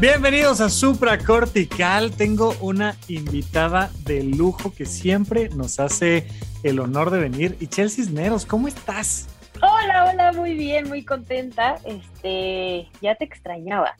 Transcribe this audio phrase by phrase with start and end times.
[0.00, 2.12] Bienvenidos a Supracortical.
[2.12, 6.24] Tengo una invitada de lujo que siempre nos hace
[6.62, 7.56] el honor de venir.
[7.58, 9.26] Y Chelsea Cisneros, ¿cómo estás?
[9.60, 11.80] Hola, hola, muy bien, muy contenta.
[11.84, 13.96] Este, ya te extrañaba.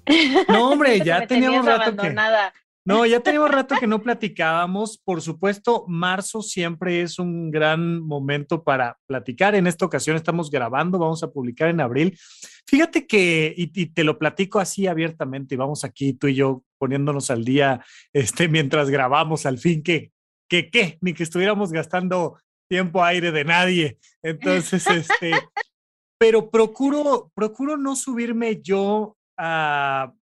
[0.47, 2.53] No, hombre, ya teníamos rato abandonada.
[2.89, 4.97] No, ya teníamos rato que no platicábamos.
[4.97, 9.55] Por supuesto, marzo siempre es un gran momento para platicar.
[9.55, 12.19] En esta ocasión estamos grabando, vamos a publicar en abril.
[12.67, 17.31] Fíjate que, y, te lo platico así abiertamente, y vamos aquí tú y yo poniéndonos
[17.31, 20.13] al día este, mientras grabamos, al fin que,
[20.49, 22.39] que, qué, ni que estuviéramos gastando
[22.71, 23.99] tiempo aire de nadie.
[24.23, 25.33] Entonces, este,
[26.19, 30.15] pero procuro, procuro no subirme yo a,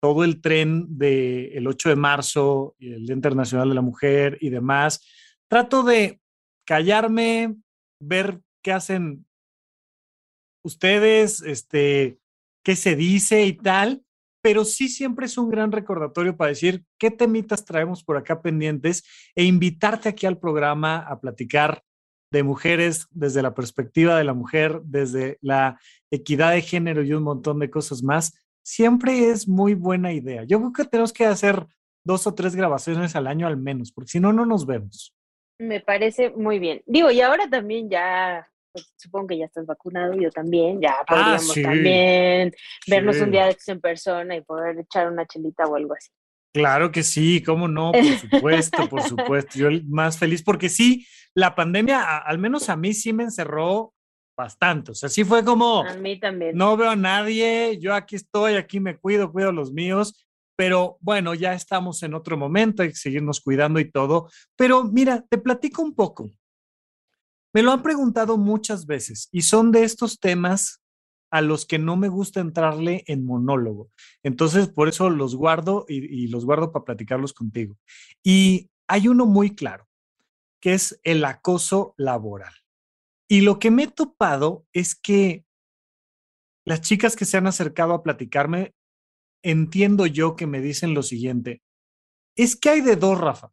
[0.00, 5.06] todo el tren del 8 de marzo el Día Internacional de la Mujer y demás,
[5.48, 6.20] trato de
[6.64, 7.56] callarme,
[8.00, 9.26] ver qué hacen
[10.64, 12.18] ustedes, este,
[12.64, 14.04] qué se dice y tal,
[14.40, 19.04] pero sí siempre es un gran recordatorio para decir qué temitas traemos por acá pendientes
[19.34, 21.82] e invitarte aquí al programa a platicar
[22.32, 25.78] de mujeres desde la perspectiva de la mujer, desde la
[26.10, 30.44] equidad de género y un montón de cosas más, siempre es muy buena idea.
[30.44, 31.66] Yo creo que tenemos que hacer
[32.04, 35.14] dos o tres grabaciones al año al menos, porque si no, no nos vemos.
[35.58, 36.82] Me parece muy bien.
[36.86, 41.04] Digo, y ahora también ya, pues, supongo que ya estás vacunado, yo también, ya ah,
[41.06, 42.52] podríamos también
[42.88, 46.10] vernos un día en persona y poder echar una chelita o algo así.
[46.52, 49.58] Claro que sí, cómo no, por supuesto, por supuesto.
[49.58, 53.94] Yo más feliz porque sí, la pandemia, al menos a mí sí me encerró
[54.36, 54.92] bastante.
[54.92, 55.82] O sea, sí fue como.
[55.82, 56.56] A mí también.
[56.56, 60.26] No veo a nadie, yo aquí estoy, aquí me cuido, cuido a los míos.
[60.54, 64.28] Pero bueno, ya estamos en otro momento, hay que seguirnos cuidando y todo.
[64.54, 66.30] Pero mira, te platico un poco.
[67.54, 70.81] Me lo han preguntado muchas veces y son de estos temas
[71.32, 73.90] a los que no me gusta entrarle en monólogo.
[74.22, 77.78] Entonces, por eso los guardo y, los guardo para platicarlos contigo.
[78.22, 79.88] Y hay uno muy claro
[80.60, 82.52] que es el acoso laboral.
[83.28, 85.46] Y lo que me he topado es que
[86.66, 88.74] las chicas que se han acercado a platicarme,
[89.42, 91.62] entiendo yo que me dicen lo siguiente,
[92.36, 93.50] es que hay de dos, Rafa.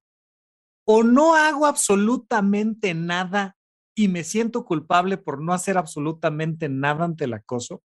[0.85, 3.57] O no hago absolutamente nada
[3.99, 7.83] y me siento culpable por no hacer absolutamente nada ante el acoso.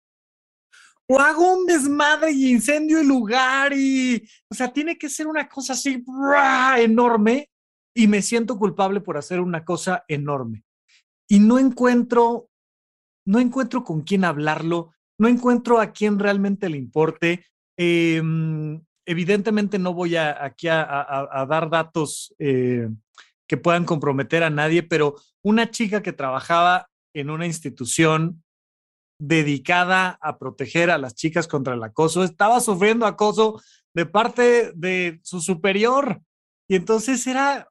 [1.08, 5.48] O hago un desmadre y incendio el lugar y, o sea, tiene que ser una
[5.48, 6.04] cosa así
[6.78, 7.50] enorme
[7.96, 10.62] y me siento culpable por hacer una cosa enorme.
[11.28, 12.48] Y no encuentro,
[13.26, 17.44] no encuentro con quién hablarlo, no encuentro a quién realmente le importe.
[17.76, 22.88] Em, evidentemente no voy a, aquí a, dar datos eh,
[23.54, 28.42] que puedan comprometer a nadie, pero una chica que trabajaba en una institución
[29.20, 33.62] dedicada a proteger a las chicas contra el acoso, estaba sufriendo acoso
[33.94, 36.20] de parte de su superior.
[36.68, 37.68] Y entonces era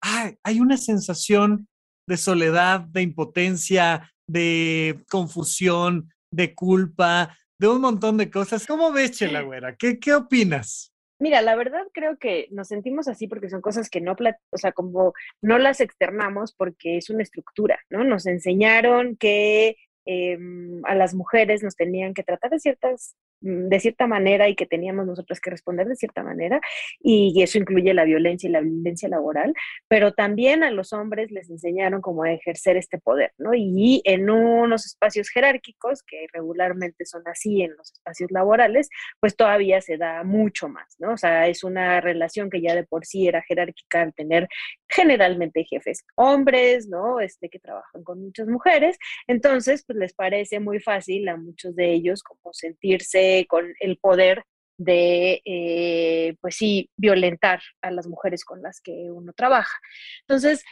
[0.00, 1.68] hay una sensación
[2.08, 8.66] de soledad, de impotencia, de confusión, de culpa, de un montón de cosas.
[8.66, 9.76] ¿Cómo ves, Chela Güera?
[9.76, 10.94] ¿Qué, ¿Qué opinas?
[11.18, 14.14] Mira, la verdad creo que nos sentimos así porque son cosas que no,
[14.50, 18.04] o sea, como no las externamos porque es una estructura, ¿no?
[18.04, 24.06] Nos enseñaron que em, a las mujeres nos tenían que tratar de ciertas de cierta
[24.06, 26.60] manera y que teníamos nosotros que responder de cierta manera,
[27.00, 29.54] y eso incluye la violencia y la violencia laboral,
[29.88, 33.54] pero también a los hombres les enseñaron cómo ejercer este poder, ¿no?
[33.54, 38.88] Y en unos espacios jerárquicos, que regularmente son así en los espacios laborales,
[39.20, 41.12] pues todavía se da mucho más, ¿no?
[41.12, 44.48] O sea, es una relación que ya de por sí era jerárquica al tener
[44.88, 47.20] generalmente jefes hombres, ¿no?
[47.20, 48.96] Este, que trabajan con muchas mujeres,
[49.26, 54.44] entonces, pues les parece muy fácil a muchos de ellos como sentirse con el poder
[54.78, 59.78] de, eh, pues sí, violentar a las mujeres con las que uno trabaja.
[60.22, 60.64] Entonces,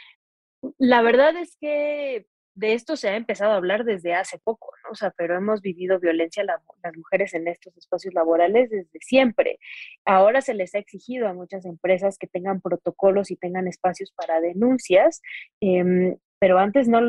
[0.77, 2.25] la verdad es que
[2.55, 4.91] de esto se ha empezado a hablar desde hace poco, ¿no?
[4.91, 9.59] O sea, pero hemos vivido violencia a las mujeres en estos espacios laborales desde siempre.
[10.05, 14.39] Ahora se les ha exigido a muchas empresas que tengan protocolos y tengan espacios para
[14.39, 15.21] denuncias.
[15.59, 17.01] Em, pero antes no,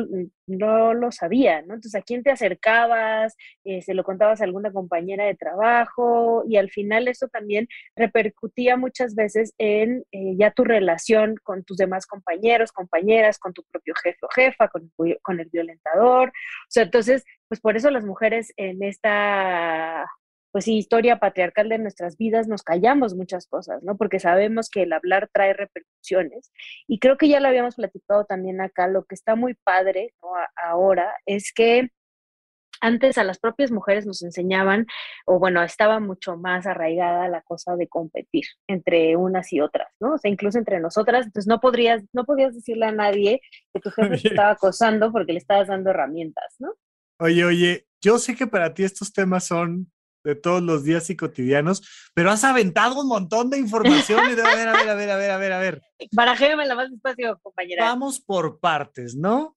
[0.47, 1.75] no lo sabía, ¿no?
[1.75, 3.35] Entonces, ¿a quién te acercabas?
[3.63, 8.77] Eh, se lo contabas a alguna compañera de trabajo y al final eso también repercutía
[8.77, 13.93] muchas veces en eh, ya tu relación con tus demás compañeros, compañeras, con tu propio
[14.01, 14.91] jefe o jefa, con,
[15.21, 16.29] con el violentador.
[16.29, 20.07] O sea, entonces, pues por eso las mujeres en esta
[20.51, 23.97] pues sí, historia patriarcal de nuestras vidas, nos callamos muchas cosas, ¿no?
[23.97, 26.51] Porque sabemos que el hablar trae repercusiones.
[26.87, 30.13] Y creo que ya lo habíamos platicado también acá, lo que está muy padre
[30.55, 31.89] ahora es que
[32.81, 34.85] antes a las propias mujeres nos enseñaban,
[35.25, 40.13] o bueno, estaba mucho más arraigada la cosa de competir entre unas y otras, ¿no?
[40.13, 43.41] O sea, incluso entre nosotras, entonces no podrías, no podías decirle a nadie
[43.73, 46.73] que tu jefe te estaba acosando porque le estabas dando herramientas, ¿no?
[47.19, 49.91] Oye, oye, yo sé que para ti estos temas son
[50.27, 51.81] de todos los días y cotidianos,
[52.13, 54.29] pero has aventado un montón de información.
[54.29, 55.81] Y de, a ver, a ver, a ver, a ver, a ver, a ver.
[56.11, 57.85] la más despacio, compañera.
[57.85, 59.55] Vamos por partes, ¿no?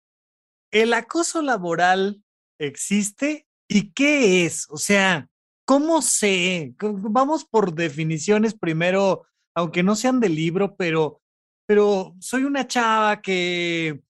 [0.70, 2.22] ¿El acoso laboral
[2.61, 4.69] existe y qué es?
[4.70, 5.28] O sea,
[5.64, 6.73] ¿cómo sé?
[6.78, 9.26] Vamos por definiciones primero,
[9.56, 11.20] aunque no sean del libro, pero,
[11.66, 14.02] pero soy una chava que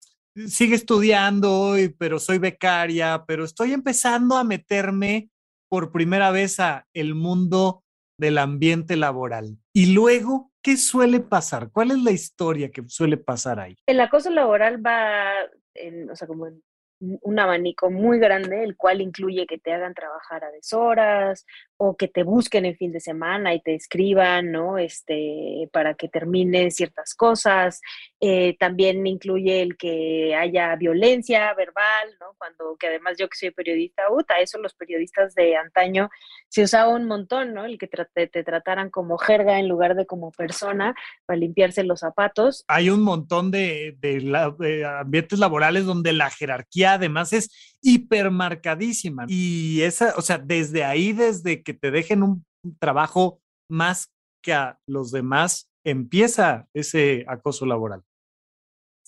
[0.47, 5.31] sigue estudiando, pero soy becaria, pero estoy empezando a meterme
[5.71, 7.85] por primera vez a el mundo
[8.19, 9.57] del ambiente laboral.
[9.73, 11.71] Y luego, ¿qué suele pasar?
[11.73, 13.77] ¿Cuál es la historia que suele pasar ahí?
[13.87, 15.31] El acoso laboral va,
[15.75, 16.63] en, o sea, como en
[17.01, 21.47] un abanico muy grande, el cual incluye que te hagan trabajar a deshoras
[21.83, 24.77] o que te busquen en fin de semana y te escriban, ¿no?
[24.77, 27.81] Este, para que termine ciertas cosas.
[28.21, 32.35] Eh, también incluye el que haya violencia verbal, ¿no?
[32.37, 36.11] Cuando, que además yo que soy periodista, uta, eso los periodistas de antaño
[36.49, 37.65] se usaba un montón, ¿no?
[37.65, 40.95] El que te, trataran como jerga en lugar de como persona
[41.25, 42.63] para limpiarse los zapatos.
[42.69, 49.25] Hay un montón de, de ambientes laborales donde la jerarquía además es hipermarcadísima.
[49.29, 52.45] Y esa, o sea, desde ahí, desde que te dejen un
[52.79, 54.11] trabajo más
[54.43, 58.03] que a los demás, empieza ese acoso laboral.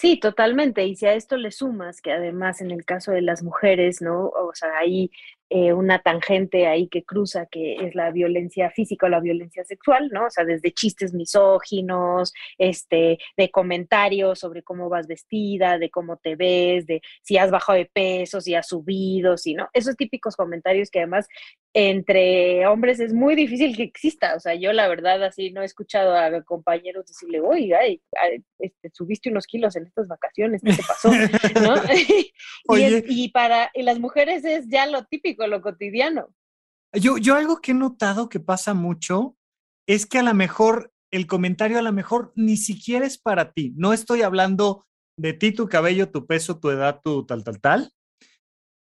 [0.03, 0.85] Sí, totalmente.
[0.85, 4.29] Y si a esto le sumas que además en el caso de las mujeres, ¿no?
[4.29, 5.11] O sea, hay
[5.55, 10.09] eh, una tangente ahí que cruza, que es la violencia física o la violencia sexual,
[10.11, 10.25] ¿no?
[10.25, 16.37] O sea, desde chistes misóginos, este, de comentarios sobre cómo vas vestida, de cómo te
[16.37, 19.69] ves, de si has bajado de peso, si has subido, si no.
[19.75, 21.29] Esos típicos comentarios que además
[21.75, 24.35] entre hombres es muy difícil que exista.
[24.37, 27.81] O sea, yo la verdad así no he escuchado a compañeros decirle, oiga,
[28.59, 31.11] este, subiste unos kilos en estas vacaciones, ¿qué te pasó?
[31.63, 31.75] ¿No?
[33.09, 36.35] y, para las mujeres es ya lo típico, lo cotidiano.
[36.93, 39.37] Yo, yo algo que he notado que pasa mucho
[39.87, 43.73] es que a lo mejor el comentario a lo mejor ni siquiera es para ti.
[43.77, 44.87] No estoy hablando
[45.19, 47.93] de ti, tu cabello, tu peso, tu edad, tu tal, tal, tal,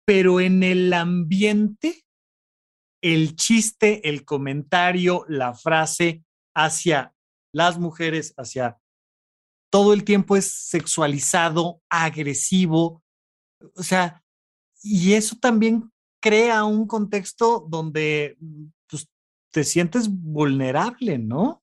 [0.06, 2.04] pero en el ambiente
[3.04, 6.24] el chiste, el comentario, la frase
[6.56, 7.14] hacia
[7.54, 8.80] las mujeres, hacia
[9.70, 13.04] todo el tiempo es sexualizado, agresivo,
[13.76, 14.24] o sea,
[14.82, 15.92] y eso también
[16.24, 18.38] crea un contexto donde
[18.90, 19.10] pues,
[19.52, 21.62] te sientes vulnerable, ¿no?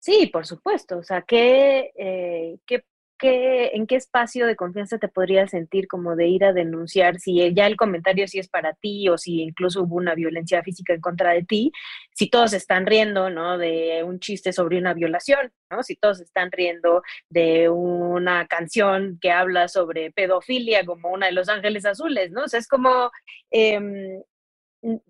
[0.00, 0.98] Sí, por supuesto.
[0.98, 2.84] O sea, ¿qué, eh, qué
[3.20, 7.66] ¿en qué espacio de confianza te podrías sentir como de ir a denunciar si ya
[7.66, 11.32] el comentario sí es para ti o si incluso hubo una violencia física en contra
[11.32, 11.72] de ti?
[12.14, 13.58] Si todos están riendo, ¿no?
[13.58, 15.82] De un chiste sobre una violación, ¿no?
[15.82, 21.48] Si todos están riendo de una canción que habla sobre pedofilia como una de Los
[21.48, 22.44] Ángeles Azules, ¿no?
[22.44, 23.10] O sea, es como...
[23.50, 24.22] Em,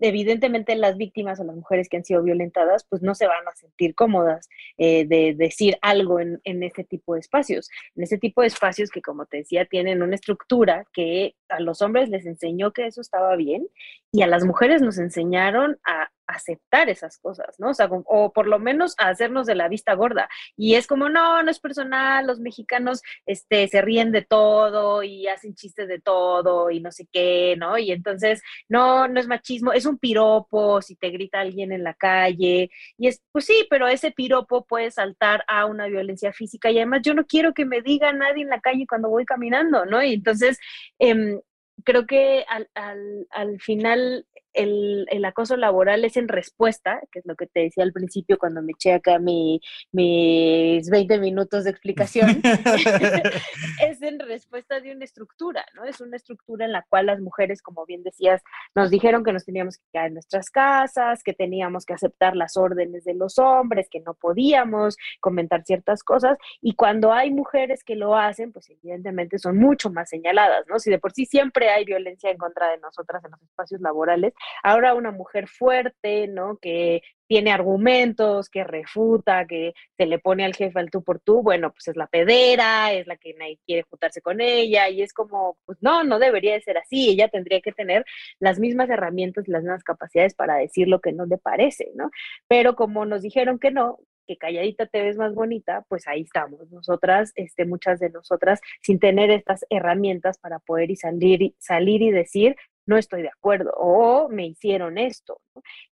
[0.01, 3.55] evidentemente las víctimas o las mujeres que han sido violentadas, pues no se van a
[3.55, 7.69] sentir cómodas eh, de decir algo en, en este tipo de espacios.
[7.95, 11.83] En este tipo de espacios que, como te decía, tienen una estructura que a los
[11.83, 13.69] hombres les enseñó que eso estaba bien
[14.13, 17.71] y a las mujeres nos enseñaron a aceptar esas cosas, ¿no?
[17.71, 20.29] O, sea, o por lo menos a hacernos de la vista gorda.
[20.57, 25.27] Y es como, no, no es personal, los mexicanos este, se ríen de todo y
[25.29, 27.79] hacen chistes de todo y no sé qué, ¿no?
[27.79, 31.95] Y entonces, no, no es machismo, es un piropo si te grita alguien en la
[31.95, 32.71] calle.
[32.99, 37.03] Y es, pues sí, pero ese piropo puede saltar a una violencia física y además
[37.03, 40.03] yo no quiero que me diga nadie en la calle cuando voy caminando, ¿no?
[40.03, 40.59] Y entonces,
[40.99, 41.41] em,
[41.85, 44.27] creo que al, al, al final
[44.57, 48.39] el, el, acoso laboral es en respuesta, que es lo que te decía al principio
[48.39, 49.61] cuando me eché acá mi,
[49.93, 52.43] mis 20 minutos de explicación,
[53.89, 53.96] es
[54.37, 55.85] respuesta de una estructura, ¿no?
[55.85, 58.43] Es una estructura en la cual las mujeres, como bien decías,
[58.75, 62.57] nos dijeron que nos teníamos que quedar en nuestras casas, que teníamos que aceptar las
[62.57, 67.97] órdenes de los hombres, que no podíamos comentar ciertas cosas, y cuando hay mujeres que
[67.97, 70.79] lo hacen, pues evidentemente son mucho más señaladas, ¿no?
[70.79, 74.35] Si de por sí siempre hay violencia en contra de nosotras en los espacios laborales,
[74.63, 76.59] ahora una mujer fuerte, ¿no?
[76.59, 81.43] Que tiene argumentos, que refuta, que se le pone al jefe al tú por tú,
[81.43, 85.13] bueno, pues es la pedera, es la que nadie quiere juntarse con ella, y es
[85.13, 88.05] como, pues no, no debería de ser así, ella tendría que tener
[88.39, 92.11] las mismas herramientas las mismas capacidades para decir lo que no le parece, ¿no?
[92.49, 96.71] Pero como nos dijeron que no, que calladita te ves más bonita, pues ahí estamos,
[96.71, 102.11] nosotras, este, muchas de nosotras, sin tener estas herramientas para poder y salir, salir y
[102.11, 102.57] decir,
[102.87, 105.41] no estoy de acuerdo o me hicieron esto.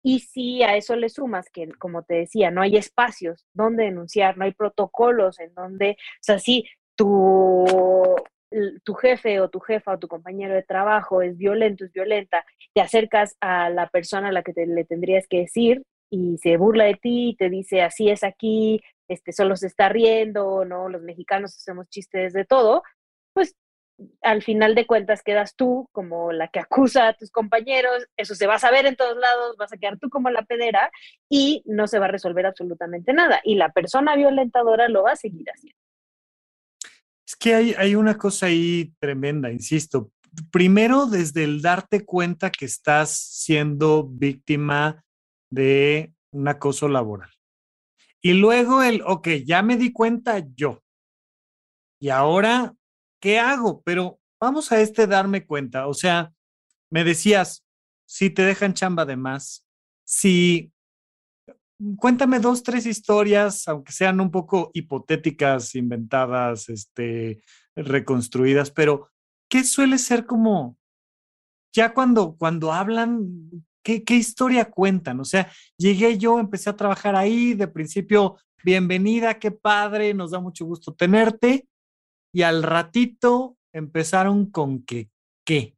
[0.02, 4.38] Y si a eso le sumas que, como te decía, no hay espacios donde denunciar,
[4.38, 6.66] no hay protocolos en donde, o sea, si
[6.96, 8.16] tu,
[8.84, 12.44] tu jefe o tu jefa o tu compañero de trabajo es violento, es violenta,
[12.74, 16.84] te acercas a la persona a la que le tendrías que decir y se burla
[16.84, 20.88] de ti, te dice así es aquí, este solo se está riendo, ¿no?
[20.88, 22.82] Los mexicanos hacemos chistes de todo,
[23.32, 23.56] pues
[24.22, 28.46] al final de cuentas quedas tú como la que acusa a tus compañeros, eso se
[28.46, 30.90] va a saber en todos lados, vas a quedar tú como la pedera
[31.28, 33.40] y no se va a resolver absolutamente nada.
[33.44, 35.78] Y la persona violentadora lo va a seguir haciendo.
[37.26, 40.10] Es que hay, hay una cosa ahí tremenda, insisto.
[40.52, 45.04] Primero, desde el darte cuenta que estás siendo víctima
[45.50, 47.30] de un acoso laboral.
[48.20, 50.82] Y luego el, ok, ya me di cuenta yo.
[52.00, 52.74] Y ahora
[53.20, 53.82] ¿qué hago?
[53.82, 55.86] Pero vamos a este darme cuenta.
[55.86, 56.32] O sea,
[56.90, 57.64] me decías,
[58.06, 59.66] si te dejan chamba de más,
[60.04, 60.72] si
[61.96, 67.42] cuéntame dos, tres historias, aunque sean un poco hipotéticas, inventadas, este,
[67.76, 69.10] reconstruidas, pero
[69.48, 70.76] ¿qué suele ser como
[71.72, 73.66] ya cuando, cuando hablan,
[74.04, 75.20] ¿qué, historia cuentan?
[75.20, 80.40] O sea, llegué yo, empecé a trabajar ahí, de principio, bienvenida, qué padre, nos da
[80.40, 81.66] mucho gusto tenerte,
[82.32, 85.08] y al ratito empezaron con que,
[85.44, 85.74] ¿qué?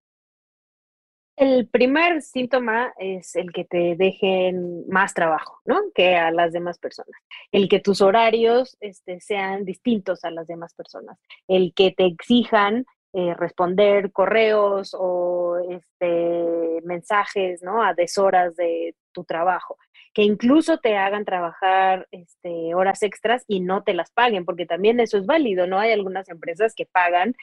[1.36, 5.80] El primer síntoma es el que te dejen más trabajo, ¿no?
[5.94, 7.18] Que a las demás personas.
[7.50, 11.18] El que tus horarios este, sean distintos a las demás personas.
[11.48, 17.82] El que te exijan eh, responder correos o este, mensajes, ¿no?
[17.82, 19.76] A deshoras de tu trabajo
[20.12, 24.98] que incluso te hagan trabajar este, horas extras y no te las paguen, porque también
[24.98, 25.78] eso es válido, ¿no?
[25.78, 27.34] Hay algunas empresas que pagan,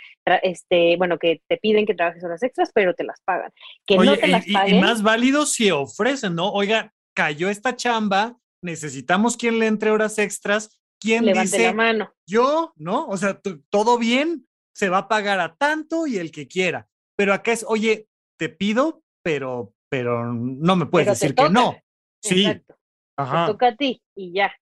[0.43, 3.51] este, bueno, que te piden que trabajes horas extras, pero te las pagan.
[3.86, 4.75] Que no te las paguen.
[4.75, 6.51] Y, más válido si ofrecen, ¿no?
[6.51, 10.81] Oiga, cayó esta chamba, necesitamos quien le entre horas extras.
[11.00, 11.63] ¿Quién Levante dice?
[11.67, 12.13] la mano.
[12.25, 13.07] Yo, ¿no?
[13.07, 14.47] O sea, todo bien,
[14.77, 16.88] se va a pagar a tanto y el que quiera.
[17.15, 18.07] Pero acá es, oye,
[18.38, 21.75] te pido, pero, pero no me puedes decir que no.
[22.22, 22.46] Sí.
[22.46, 22.75] Exacto.
[23.17, 24.53] Te toca a ti y ya.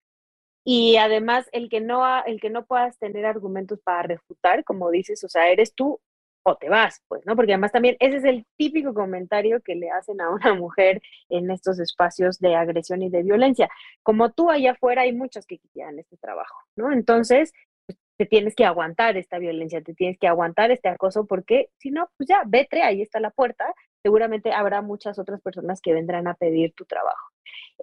[0.63, 5.21] Y además, el que, no, el que no puedas tener argumentos para refutar, como dices,
[5.25, 5.99] o sea, eres tú
[6.43, 7.35] o te vas, pues, ¿no?
[7.35, 11.51] Porque además también ese es el típico comentario que le hacen a una mujer en
[11.51, 13.69] estos espacios de agresión y de violencia.
[14.01, 16.93] Como tú allá afuera hay muchas que quieran este trabajo, ¿no?
[16.93, 17.51] Entonces,
[18.17, 22.09] te tienes que aguantar esta violencia, te tienes que aguantar este acoso, porque si no,
[22.17, 23.65] pues ya, vete, ahí está la puerta,
[24.03, 27.31] seguramente habrá muchas otras personas que vendrán a pedir tu trabajo.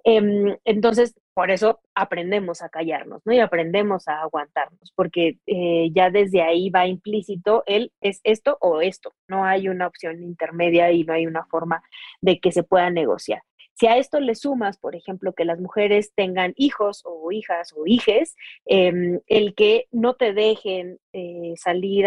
[0.03, 3.33] Em, entonces, por eso aprendemos a callarnos, ¿no?
[3.33, 8.81] Y aprendemos a aguantarnos, porque eh, ya desde ahí va implícito el es esto o
[8.81, 9.13] esto.
[9.27, 11.83] No hay una opción intermedia y no hay una forma
[12.21, 13.43] de que se pueda negociar.
[13.75, 17.85] Si a esto le sumas, por ejemplo, que las mujeres tengan hijos o hijas o
[17.85, 22.05] hijes, em, el que no te dejen eh, salir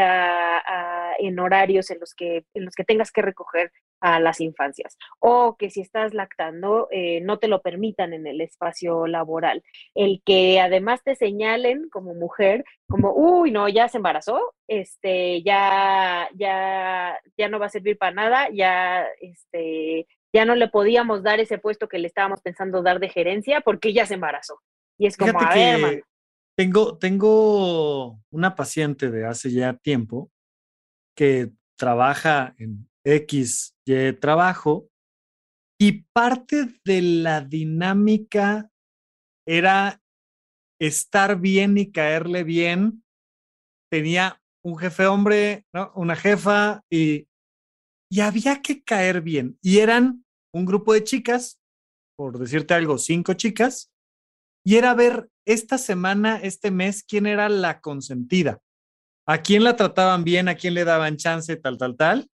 [1.18, 5.56] en horarios en los, que, en los que tengas que recoger a las infancias o
[5.56, 9.62] que si estás lactando eh, no te lo permitan en el espacio laboral.
[9.94, 16.28] El que además te señalen como mujer como, uy, no, ya se embarazó, este, ya,
[16.34, 21.40] ya, ya no va a servir para nada, ya, este, ya no le podíamos dar
[21.40, 24.60] ese puesto que le estábamos pensando dar de gerencia porque ya se embarazó.
[24.98, 26.04] Y es como, a ver,
[26.56, 30.30] Tengo, tengo una paciente de hace ya tiempo
[31.16, 34.88] que trabaja en X y trabajo
[35.78, 38.70] y parte de la dinámica
[39.46, 40.00] era
[40.80, 43.04] estar bien y caerle bien.
[43.90, 45.92] Tenía un jefe hombre, ¿no?
[45.94, 47.28] una jefa y,
[48.10, 49.58] y había que caer bien.
[49.62, 51.60] Y eran un grupo de chicas,
[52.16, 53.92] por decirte algo, cinco chicas,
[54.64, 58.60] y era ver esta semana, este mes, quién era la consentida,
[59.26, 62.30] a quién la trataban bien, a quién le daban chance, tal, tal, tal,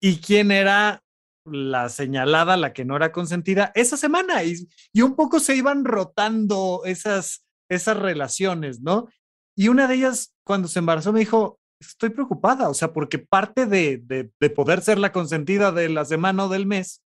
[0.00, 1.02] y quién era
[1.44, 4.44] la señalada, la que no era consentida, esa semana.
[4.44, 9.08] Y, y un poco se iban rotando esas, esas relaciones, ¿no?
[9.56, 13.66] Y una de ellas, cuando se embarazó, me dijo, estoy preocupada, o sea, porque parte
[13.66, 17.02] de, de, de poder ser la consentida de la semana o del mes,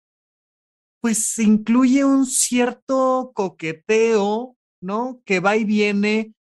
[1.01, 5.21] pues incluye un cierto coqueteo, ¿no?
[5.25, 6.33] Que va y viene,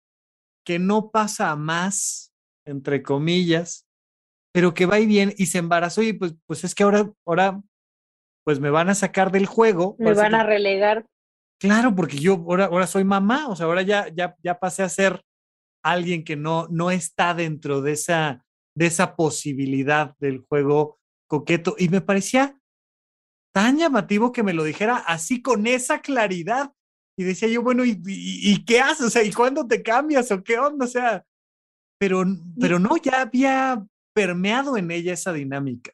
[0.65, 2.33] que no pasa más,
[2.65, 3.87] entre comillas,
[4.53, 7.61] pero que va y viene y se embarazó y pues, pues es que ahora, ahora,
[8.43, 9.95] pues me van a sacar del juego.
[9.97, 11.05] Me van a relegar.
[11.59, 14.89] Claro, porque yo ahora, ahora soy mamá, o sea, ahora ya, ya, ya pasé a
[14.89, 15.21] ser
[15.83, 18.45] alguien que no, no está dentro de esa,
[18.75, 21.75] de esa posibilidad del juego coqueto.
[21.77, 22.59] Y me parecía
[23.53, 26.73] tan llamativo que me lo dijera así con esa claridad.
[27.17, 29.05] Y decía yo, bueno, ¿y, y, qué haces?
[29.05, 30.31] O sea, ¿y cuándo te cambias?
[30.31, 30.85] ¿O qué onda?
[30.85, 31.25] O sea,
[31.99, 32.23] pero,
[32.59, 35.91] pero no, ya había permeado en ella esa dinámica.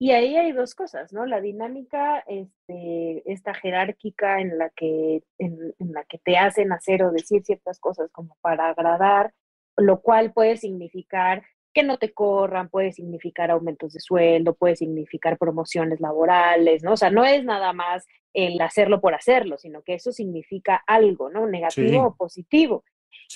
[0.00, 1.26] Y ahí hay dos cosas, ¿no?
[1.26, 7.10] La dinámica, este, esta jerárquica en la que, en, la que te hacen hacer o
[7.10, 9.34] decir ciertas cosas como para agradar,
[9.76, 11.42] lo cual puede significar
[11.74, 16.92] que no te corran, puede significar aumentos de sueldo, puede significar promociones laborales, ¿no?
[16.92, 21.28] O sea, no es nada más el hacerlo por hacerlo, sino que eso significa algo,
[21.28, 21.46] ¿no?
[21.48, 22.84] Negativo o positivo.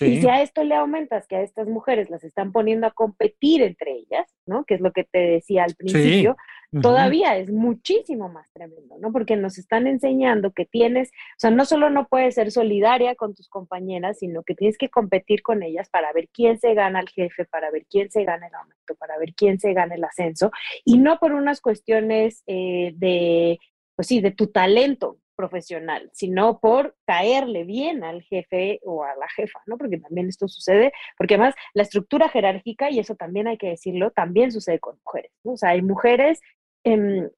[0.01, 3.63] Y si a esto le aumentas que a estas mujeres las están poniendo a competir
[3.63, 4.65] entre ellas, ¿no?
[4.65, 6.37] Que es lo que te decía al principio,
[6.81, 9.13] todavía es muchísimo más tremendo, ¿no?
[9.13, 13.35] Porque nos están enseñando que tienes, o sea, no solo no puedes ser solidaria con
[13.35, 17.09] tus compañeras, sino que tienes que competir con ellas para ver quién se gana el
[17.11, 20.51] jefe, para ver quién se gana el aumento, para ver quién se gana el ascenso,
[20.85, 23.59] y no por unas cuestiones eh, de,
[23.95, 29.29] pues sí, de tu talento, profesional, sino por caerle bien al jefe o a la
[29.37, 29.77] jefa, ¿no?
[29.79, 34.11] Porque también esto sucede, porque además la estructura jerárquica, y eso también hay que decirlo,
[34.11, 35.53] también sucede con mujeres, ¿no?
[35.53, 36.41] O sea, hay mujeres
[36.85, 37.29] em,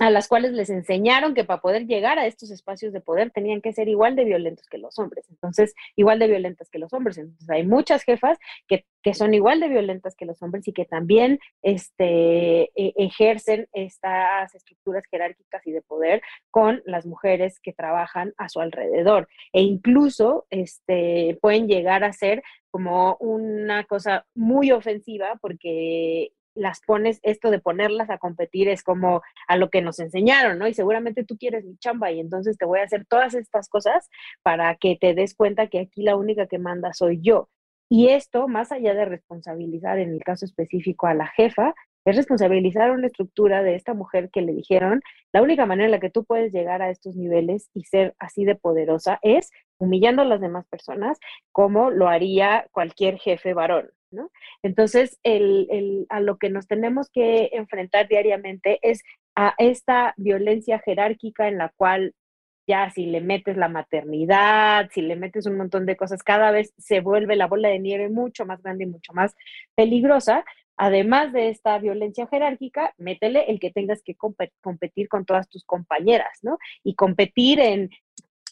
[0.00, 3.60] a las cuales les enseñaron que para poder llegar a estos espacios de poder tenían
[3.60, 5.26] que ser igual de violentos que los hombres.
[5.30, 7.16] Entonces, igual de violentas que los hombres.
[7.16, 10.84] Entonces, hay muchas jefas que, que son igual de violentas que los hombres y que
[10.84, 18.34] también este, e, ejercen estas estructuras jerárquicas y de poder con las mujeres que trabajan
[18.36, 19.28] a su alrededor.
[19.52, 27.20] E incluso este, pueden llegar a ser como una cosa muy ofensiva porque las pones,
[27.22, 30.68] esto de ponerlas a competir es como a lo que nos enseñaron, ¿no?
[30.68, 34.08] Y seguramente tú quieres mi chamba y entonces te voy a hacer todas estas cosas
[34.42, 37.48] para que te des cuenta que aquí la única que manda soy yo.
[37.88, 42.90] Y esto, más allá de responsabilizar en el caso específico a la jefa, es responsabilizar
[42.90, 45.00] una estructura de esta mujer que le dijeron,
[45.32, 48.44] la única manera en la que tú puedes llegar a estos niveles y ser así
[48.44, 51.18] de poderosa es humillando a las demás personas
[51.50, 53.90] como lo haría cualquier jefe varón,
[54.62, 55.18] entonces,
[56.08, 59.02] a lo que nos tenemos que enfrentar diariamente es
[59.36, 62.14] a esta violencia jerárquica en la cual
[62.66, 66.72] ya si le metes la maternidad, si le metes un montón de cosas, cada vez
[66.78, 69.34] se vuelve la bola de nieve mucho más grande y mucho más
[69.74, 70.44] peligrosa.
[70.76, 74.16] Además de esta violencia jerárquica, métele el que tengas que
[74.60, 76.58] competir con todas tus compañeras, ¿no?
[76.82, 77.90] Y competir en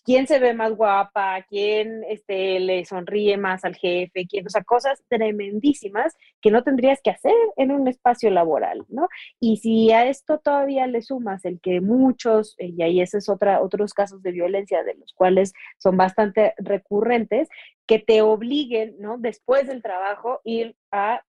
[0.04, 4.64] quién se ve más guapa, quién este, le sonríe más al jefe, quién, o sea,
[4.64, 9.08] cosas tremendísimas que no tendrías que hacer en un espacio laboral, ¿no?
[9.40, 13.28] Y si a esto todavía le sumas el que muchos, eh, y ahí ese es
[13.28, 17.48] otra, otros casos de violencia de los cuales son bastante recurrentes,
[17.86, 19.18] que te obliguen, ¿no?
[19.18, 21.22] Después del trabajo, ir a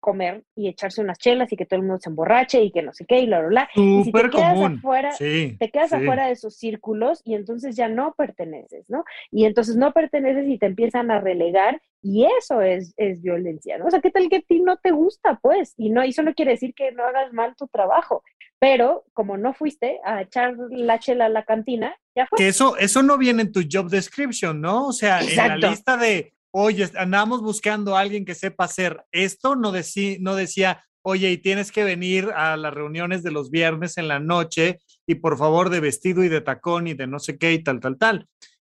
[0.00, 2.92] comer y echarse unas chelas y que todo el mundo se emborrache y que no
[2.92, 3.70] sé qué y bla, bla, bla.
[3.74, 8.14] y si te quedas afuera, te quedas afuera de esos círculos y entonces ya no
[8.16, 9.04] perteneces, ¿no?
[9.30, 13.86] Y entonces no perteneces y te empiezan a relegar y eso es, es violencia, ¿no?
[13.86, 15.74] O sea, ¿qué tal que a ti no te gusta, pues?
[15.76, 18.22] Y no, eso no quiere decir que no hagas mal tu trabajo,
[18.58, 22.38] pero como no fuiste a echar la chela a la cantina, ya fue.
[22.38, 24.86] Que eso, eso no viene en tu job description, ¿no?
[24.86, 29.56] O sea, en la lista de oye, andamos buscando a alguien que sepa hacer esto,
[29.56, 29.72] no,
[30.20, 34.20] no decía, oye, y tienes que venir a las reuniones de los viernes en la
[34.20, 37.62] noche y por favor de vestido y de tacón y de no sé qué y
[37.62, 38.28] tal, tal, tal.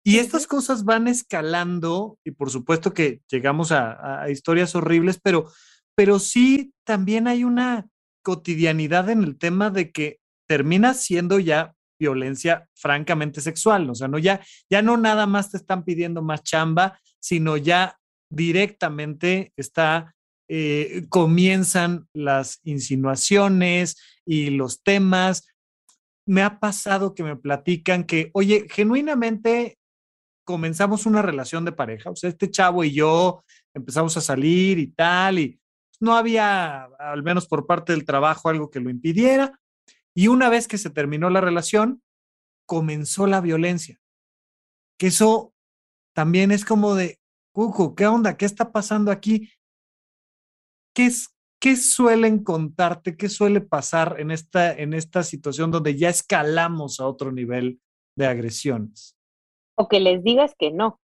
[0.04, 5.50] Y estas cosas van escalando y por supuesto que llegamos a, historias horribles, pero,
[5.94, 7.86] pero sí también hay una
[8.22, 14.18] cotidianidad en el tema de que termina siendo ya violencia francamente sexual, o sea, no
[14.18, 17.98] ya ya no nada más te están pidiendo más chamba, sino ya
[18.30, 20.14] directamente está,
[20.46, 25.48] eh, comienzan las insinuaciones y los temas.
[26.26, 29.78] me ha pasado que me platican que, oye, genuinamente
[30.46, 33.42] comenzamos una relación de pareja, o sea, este chavo y yo
[33.74, 35.60] empezamos a salir y tal, y
[36.00, 39.58] no había, al menos por parte del trabajo, algo que lo impidiera.
[40.14, 42.02] Y una vez que se terminó la relación,
[42.66, 43.98] comenzó la violencia.
[44.98, 45.53] Que eso
[46.14, 47.18] también es como de,
[47.52, 48.36] Cuco, ¿qué onda?
[48.36, 49.50] ¿Qué está pasando aquí?
[50.94, 53.16] ¿Qué, es, ¿Qué suelen contarte?
[53.16, 57.80] ¿Qué suele pasar en esta, en esta situación donde ya escalamos a otro nivel
[58.16, 59.16] de agresiones?
[59.76, 61.00] O que les digas que no.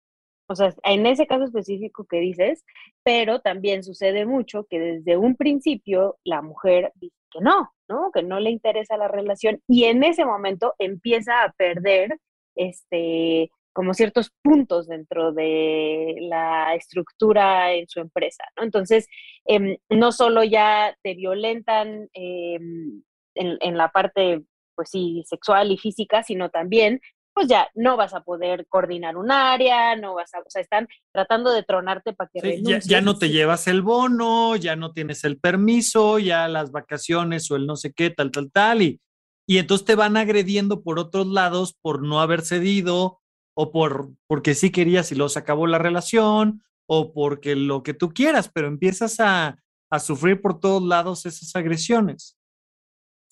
[0.50, 2.64] O sea, en ese caso específico que dices,
[3.02, 8.10] pero también sucede mucho que desde un principio la mujer dice que no, ¿no?
[8.12, 12.18] Que no le interesa la relación y en ese momento empieza a perder
[12.56, 18.64] este como ciertos puntos dentro de la estructura en su empresa, ¿no?
[18.64, 19.06] Entonces,
[19.44, 23.04] em, no solo ya te violentan em,
[23.36, 24.42] en, en, la parte,
[24.74, 27.00] pues sí, sexual y física, sino también
[27.32, 30.88] pues ya no vas a poder coordinar un área, no vas a, o sea, están
[31.12, 34.92] tratando de tronarte para que sí, ya, ya, no te llevas el bono, ya no
[34.92, 39.00] tienes el permiso, ya las vacaciones o el no sé qué, tal, tal, tal, y,
[39.46, 43.20] y entonces te van agrediendo por otros lados por no haber cedido
[43.60, 47.92] o por porque sí querías y luego se acabó la relación o porque lo que
[47.92, 49.58] tú quieras, pero empiezas a,
[49.90, 52.38] a sufrir por todos lados esas agresiones.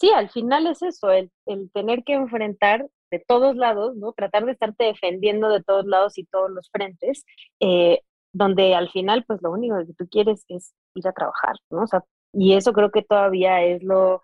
[0.00, 4.12] Sí, al final es eso, el, el tener que enfrentar de todos lados, ¿no?
[4.14, 7.24] Tratar de estarte defendiendo de todos lados y todos los frentes,
[7.60, 8.00] eh,
[8.32, 11.84] donde al final, pues lo único que tú quieres es ir a trabajar, ¿no?
[12.32, 14.22] Y eso creo que todavía es lo,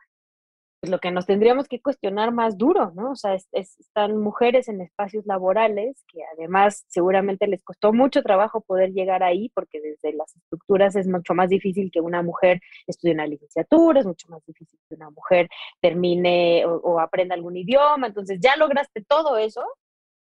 [0.83, 3.13] pues, lo que nos tendríamos que cuestionar más duro, ¿no?
[3.13, 8.91] O sea, están mujeres en espacios laborales que además seguramente les costó mucho trabajo poder
[8.93, 13.29] llegar ahí porque desde las estructuras es mucho más difícil que una mujer estudie una
[13.29, 15.49] licenciatura, es mucho más difícil que una mujer
[15.81, 19.63] termine o, o aprenda algún idioma, entonces ya lograste todo eso,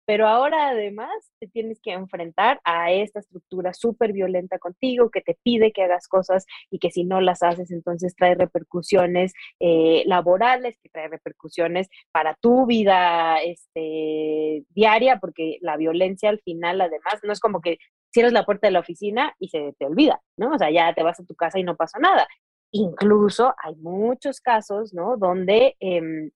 [0.07, 5.37] pero ahora además te tienes que enfrentar a esta estructura súper violenta contigo que te
[5.43, 10.79] pide que hagas cosas y que si no las haces entonces trae repercusiones eh, laborales,
[10.83, 17.33] que trae repercusiones para tu vida este, diaria, porque la violencia al final además no
[17.33, 17.79] es como que
[18.13, 20.55] cierras la puerta de la oficina y se te olvida, ¿no?
[20.55, 22.27] O sea, ya te vas a tu casa y no pasa nada.
[22.71, 25.17] Incluso hay muchos casos, ¿no?
[25.17, 25.77] Donde...
[25.81, 26.31] Eh,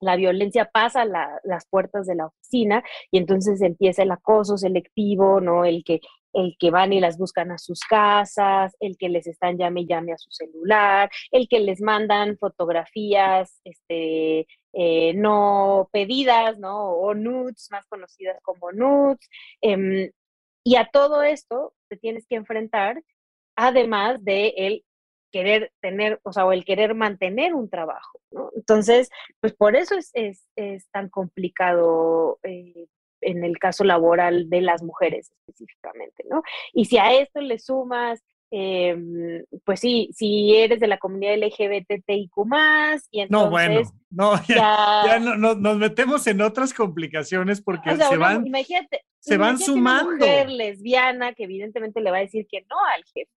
[0.00, 5.64] la violencia pasa las puertas de la oficina y entonces empieza el acoso selectivo, ¿no?
[5.64, 6.00] El que,
[6.32, 9.86] el que van y las buscan a sus casas, el que les están llame y
[9.86, 16.90] llame a su celular, el que les mandan fotografías este, eh, no pedidas, ¿no?
[16.92, 19.28] O nudes, más conocidas como nudes.
[19.60, 20.10] Em,
[20.64, 23.02] y a todo esto te tienes que enfrentar,
[23.56, 24.84] además de el
[25.30, 28.50] querer tener, o sea, o el querer mantener un trabajo, ¿no?
[28.56, 29.10] Entonces,
[29.40, 32.86] pues por eso es, es, es tan complicado eh,
[33.20, 36.42] en el caso laboral de las mujeres específicamente, ¿no?
[36.72, 42.32] Y si a esto le sumas, eh, pues sí, si eres de la comunidad LGBTIQ
[43.10, 43.30] y entonces...
[43.30, 48.46] No, bueno, no, ya, ya, no, nos metemos en otras complicaciones porque se van...
[48.46, 50.08] Imagínate, se van sumando.
[50.08, 53.30] Una mujer lesbiana que evidentemente le va a decir que no al jefe,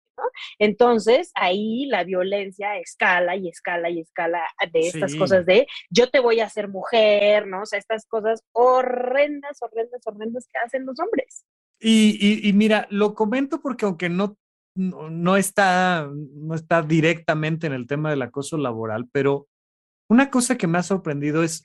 [0.59, 6.19] entonces, ahí la violencia escala y escala y escala de estas cosas de yo te
[6.19, 7.61] voy a hacer mujer, ¿no?
[7.61, 11.45] O sea, estas cosas horrendas, horrendas, horrendas que hacen los hombres.
[11.79, 14.37] Y, mira, lo comento porque aunque no,
[14.75, 19.47] no, está, no está directamente en el tema del acoso laboral, pero
[20.07, 21.63] una cosa que me ha sorprendido es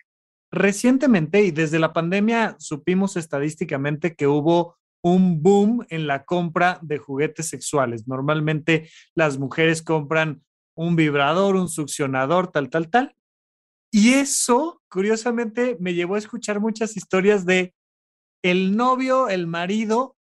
[0.51, 6.99] recientemente y desde la pandemia supimos estadísticamente que hubo un boom en la compra de
[6.99, 8.09] juguetes sexuales.
[8.09, 10.43] Normalmente las mujeres compran
[10.75, 13.17] un vibrador, un succionador, tal, tal, tal.
[13.91, 17.75] Y eso, curiosamente, me llevó a escuchar muchas historias de
[18.43, 20.17] el novio, el marido,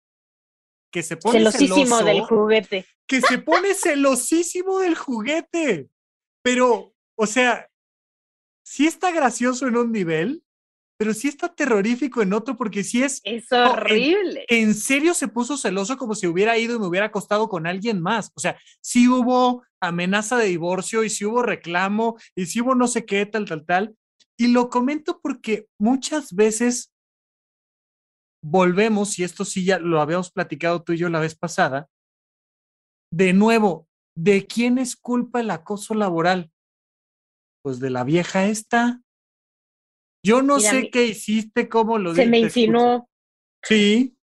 [0.92, 2.86] que se pone celosísimo del juguete.
[3.06, 5.90] Que se pone celosísimo del juguete.
[6.42, 7.70] Pero, o sea,
[8.64, 10.45] sí está gracioso en un nivel,
[10.98, 13.22] pero sí está terrorífico en otro porque sí es...
[13.24, 14.46] Es horrible.
[14.48, 18.02] en, serio se puso celoso como si hubiera ido y me hubiera acostado con alguien
[18.02, 18.32] más.
[18.36, 22.88] O sea, sí hubo amenaza de divorcio y sí hubo reclamo y sí hubo no
[22.88, 23.96] sé qué, tal, tal, tal.
[24.38, 26.94] Y lo comento porque muchas veces
[28.44, 31.90] volvemos, y esto sí ya lo habíamos platicado tú y yo la vez pasada,
[33.12, 36.52] de nuevo, ¿de quién es culpa el acoso laboral?
[37.64, 39.02] Pues de la vieja esta,
[40.26, 43.08] yo no sé qué hiciste, cómo lo Se me insinuó.
[43.62, 44.18] Sí.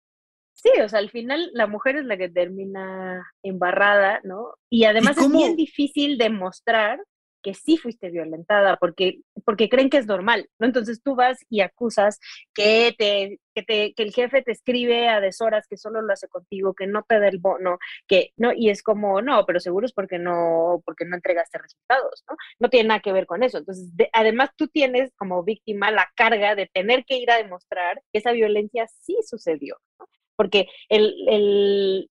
[0.52, 4.54] Sí, o sea, al final la mujer es la que termina embarrada, ¿no?
[4.68, 7.00] Y además es bien difícil demostrar
[7.42, 10.66] que sí fuiste violentada porque, porque creen que es normal, ¿no?
[10.66, 12.20] Entonces tú vas y acusas
[12.54, 16.28] que, te, que, te, que el jefe te escribe a deshoras, que solo lo hace
[16.28, 18.52] contigo, que no te da el bono, que, ¿no?
[18.54, 22.36] Y es como, no, pero seguro es porque no, porque no entregaste resultados, ¿no?
[22.60, 23.58] No tiene nada que ver con eso.
[23.58, 28.18] Entonces, además tú tienes como víctima la carga de tener que ir a demostrar que
[28.18, 30.06] esa violencia sí sucedió, ¿no?
[30.36, 32.10] Porque el, el,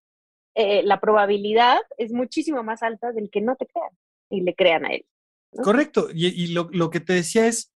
[0.56, 3.92] eh, la probabilidad es muchísimo más alta del que no te crean
[4.30, 5.06] y le crean a él.
[5.52, 6.08] Correcto.
[6.14, 7.74] Y, lo, lo, que te decía es,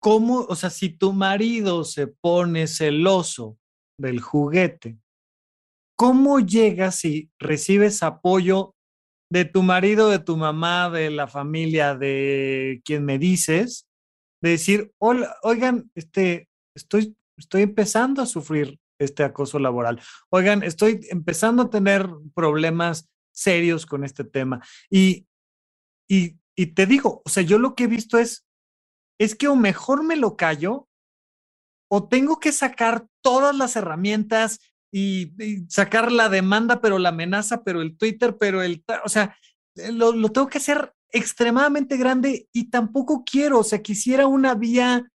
[0.00, 3.58] ¿cómo, o sea, si tu marido se pone celoso
[3.98, 4.98] del juguete,
[5.96, 8.74] ¿cómo llegas y recibes apoyo
[9.30, 13.88] de tu marido, de tu mamá, de la familia, de quien me dices?
[14.40, 20.00] De decir, oigan, este, estoy, estoy empezando a sufrir este acoso laboral.
[20.30, 24.62] Oigan, estoy empezando a tener problemas serios con este tema.
[24.90, 25.26] Y,
[26.08, 28.46] y, y te digo, o sea, yo lo que he visto es,
[29.18, 30.88] es que o mejor me lo callo
[31.90, 34.60] o tengo que sacar todas las herramientas
[34.90, 35.32] y,
[35.68, 39.36] sacar la demanda, pero la amenaza, pero el Twitter, pero el, o sea,
[39.74, 45.10] lo, lo tengo que hacer extremadamente grande y tampoco quiero, o sea, quisiera una vía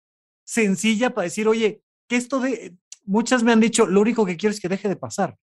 [0.46, 4.54] sencilla para decir, oye, que esto de, muchas me han dicho, lo único que quiero
[4.54, 5.38] es que deje de pasar.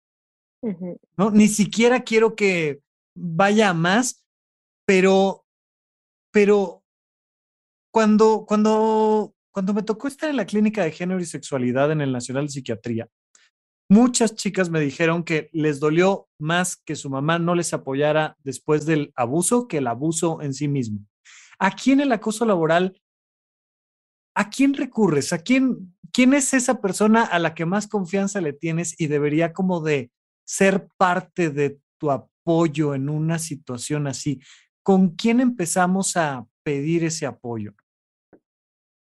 [1.16, 1.30] ¿no?
[1.30, 2.80] Ni siquiera quiero que
[3.14, 4.24] vaya a más,
[4.86, 5.44] pero,
[6.32, 6.82] pero
[7.92, 12.12] cuando, cuando, cuando me tocó estar en la clínica de género y sexualidad en el
[12.12, 13.08] Nacional de Psiquiatría,
[13.90, 18.86] muchas chicas me dijeron que les dolió más que su mamá no les apoyara después
[18.86, 21.00] del abuso que el abuso en sí mismo.
[21.58, 23.00] Aquí en el acoso laboral
[24.38, 25.32] ¿a quién recurres?
[25.32, 29.52] ¿A quién, quién es esa persona a la que más confianza le tienes y debería
[29.52, 30.12] como de
[30.46, 34.40] ser parte de tu apoyo en una situación así?
[34.82, 37.72] ¿Con quién empezamos a pedir ese apoyo?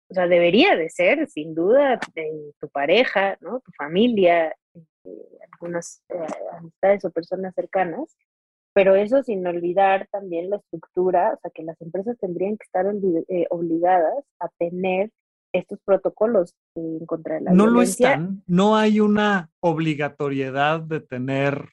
[0.09, 1.99] O sea, debería de ser, sin duda,
[2.59, 3.61] tu pareja, ¿no?
[3.61, 4.55] Tu familia,
[5.05, 8.15] eh, algunas eh, amistades o personas cercanas,
[8.73, 12.85] pero eso sin olvidar también la estructura, o sea, que las empresas tendrían que estar
[13.27, 15.11] eh, obligadas a tener
[15.53, 18.17] estos protocolos en contra de la no violencia.
[18.17, 21.69] No lo están, no hay una obligatoriedad de tener.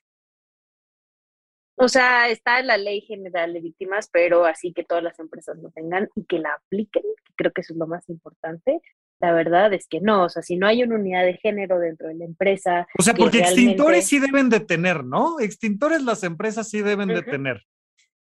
[1.83, 5.57] O sea, está en la ley general de víctimas, pero así que todas las empresas
[5.59, 8.83] lo tengan y que la apliquen, que creo que eso es lo más importante.
[9.19, 12.09] La verdad es que no, o sea, si no hay una unidad de género dentro
[12.09, 12.87] de la empresa.
[12.99, 15.41] O sea, porque extintores sí deben de tener, ¿no?
[15.41, 17.63] Extintores las empresas sí deben de tener.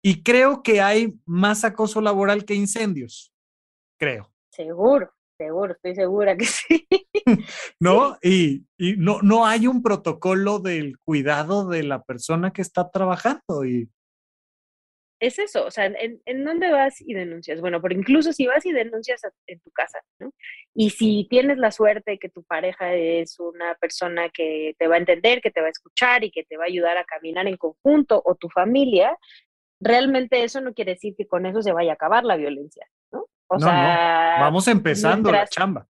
[0.04, 3.34] Y creo que hay más acoso laboral que incendios,
[4.00, 4.32] creo.
[4.52, 6.88] Seguro, Seguro, estoy segura que sí.
[7.80, 8.18] ¿No?
[8.22, 13.64] Y, y, no, no hay un protocolo del cuidado de la persona que está trabajando.
[13.64, 13.90] Y...
[15.20, 17.60] Es eso, o sea, ¿en, ¿en, dónde vas y denuncias?
[17.62, 20.32] Bueno, pero incluso si vas y denuncias en tu casa, ¿no?
[20.76, 24.96] Y si tienes la suerte de que tu pareja es una persona que te va
[24.96, 27.48] a entender, que te va a escuchar y que te va a ayudar a caminar
[27.48, 29.18] en conjunto, o tu familia,
[29.80, 32.88] realmente eso no quiere decir que con eso se vaya a acabar la violencia,
[33.50, 33.58] ¿no?
[33.58, 35.88] O sea, vamos empezando la chamba.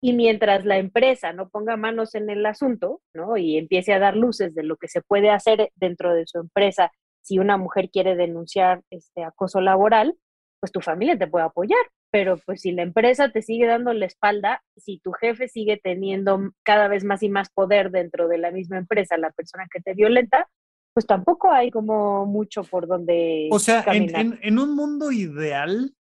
[0.00, 3.36] Y mientras la empresa no ponga manos en el asunto, ¿no?
[3.36, 6.92] Y empiece a dar luces de lo que se puede hacer dentro de su empresa
[7.20, 10.16] si una mujer quiere denunciar este acoso laboral,
[10.60, 11.78] pues tu familia te puede apoyar.
[12.10, 16.52] Pero pues si la empresa te sigue dando la espalda, si tu jefe sigue teniendo
[16.62, 19.92] cada vez más y más poder dentro de la misma empresa, la persona que te
[19.92, 20.48] violenta,
[20.94, 23.48] pues tampoco hay como mucho por donde.
[23.52, 25.94] O sea, en, en, un mundo ideal,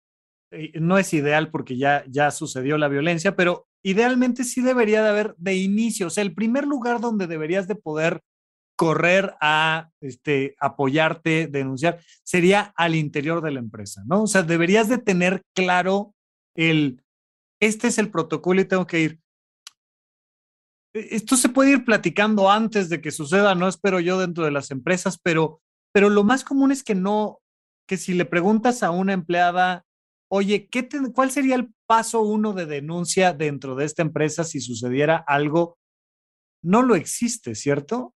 [0.76, 5.36] no es ideal porque ya, ya sucedió la violencia, pero idealmente sí debería de haber
[5.38, 8.22] de inicio, o sea, el primer lugar donde deberías de poder
[8.78, 14.24] correr a este, apoyarte, denunciar, sería al interior de la empresa, ¿no?
[14.24, 16.14] O sea, deberías de tener claro
[16.56, 17.04] el,
[17.60, 19.20] este es el protocolo y tengo que ir.
[20.94, 24.52] E, esto se puede ir platicando antes de que suceda, no espero yo dentro de
[24.52, 25.60] las empresas, pero,
[25.92, 27.40] pero lo más común es que no,
[27.88, 29.87] que si le preguntas a una empleada
[30.30, 35.24] oye, ¿qué ¿cuál sería el paso uno de denuncia dentro de esta empresa si sucediera
[35.28, 35.78] algo?
[36.64, 38.14] No lo existe, ¿cierto?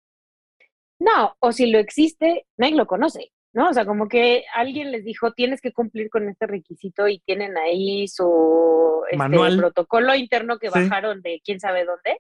[1.00, 3.32] No, o si lo existe, nadie lo conoce.
[3.54, 3.70] ¿No?
[3.70, 7.58] O sea, como que alguien les dijo, tienes que cumplir con este requisito y tienen
[7.58, 12.18] ahí su este, protocolo interno que bajaron de quién sabe dónde,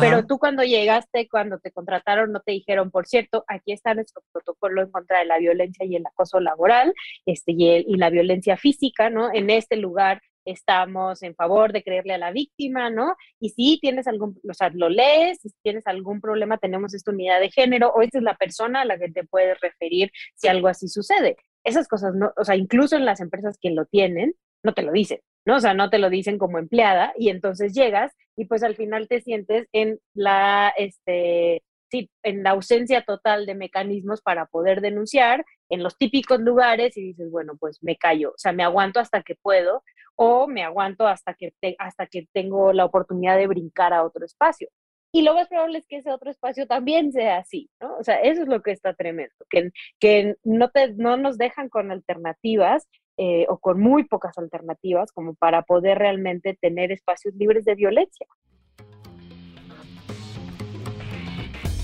[0.00, 4.22] pero tú cuando llegaste, cuando te contrataron, no te dijeron, por cierto, aquí está nuestro
[4.32, 6.94] protocolo en contra de la violencia y el acoso laboral
[7.26, 9.30] este, y, y la violencia física, ¿no?
[9.32, 13.16] En este lugar estamos en favor de creerle a la víctima, ¿no?
[13.40, 17.40] Y si tienes algún, o sea, lo lees, si tienes algún problema, tenemos esta unidad
[17.40, 20.68] de género o esta es la persona a la que te puedes referir si algo
[20.68, 21.36] así sucede.
[21.64, 24.92] esas cosas no, o sea, incluso en las empresas que lo tienen, no te lo
[24.92, 25.56] dicen, ¿no?
[25.56, 29.08] O sea, no te lo dicen como empleada y entonces llegas y pues al final
[29.08, 35.44] te sientes en la, este, sí, en la ausencia total de mecanismos para poder denunciar
[35.68, 39.22] en los típicos lugares y dices, bueno, pues me callo, o sea, me aguanto hasta
[39.22, 39.82] que puedo
[40.16, 44.68] o me aguanto hasta que, hasta que tengo la oportunidad de brincar a otro espacio.
[45.12, 47.96] Y lo más probable es que ese otro espacio también sea así, ¿no?
[47.96, 51.68] O sea, eso es lo que está tremendo, que, que no, te, no nos dejan
[51.70, 57.64] con alternativas eh, o con muy pocas alternativas como para poder realmente tener espacios libres
[57.64, 58.26] de violencia.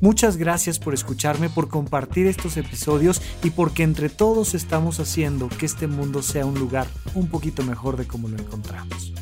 [0.00, 5.66] Muchas gracias por escucharme, por compartir estos episodios y porque entre todos estamos haciendo que
[5.66, 9.12] este mundo sea un lugar un poquito mejor de como lo encontramos.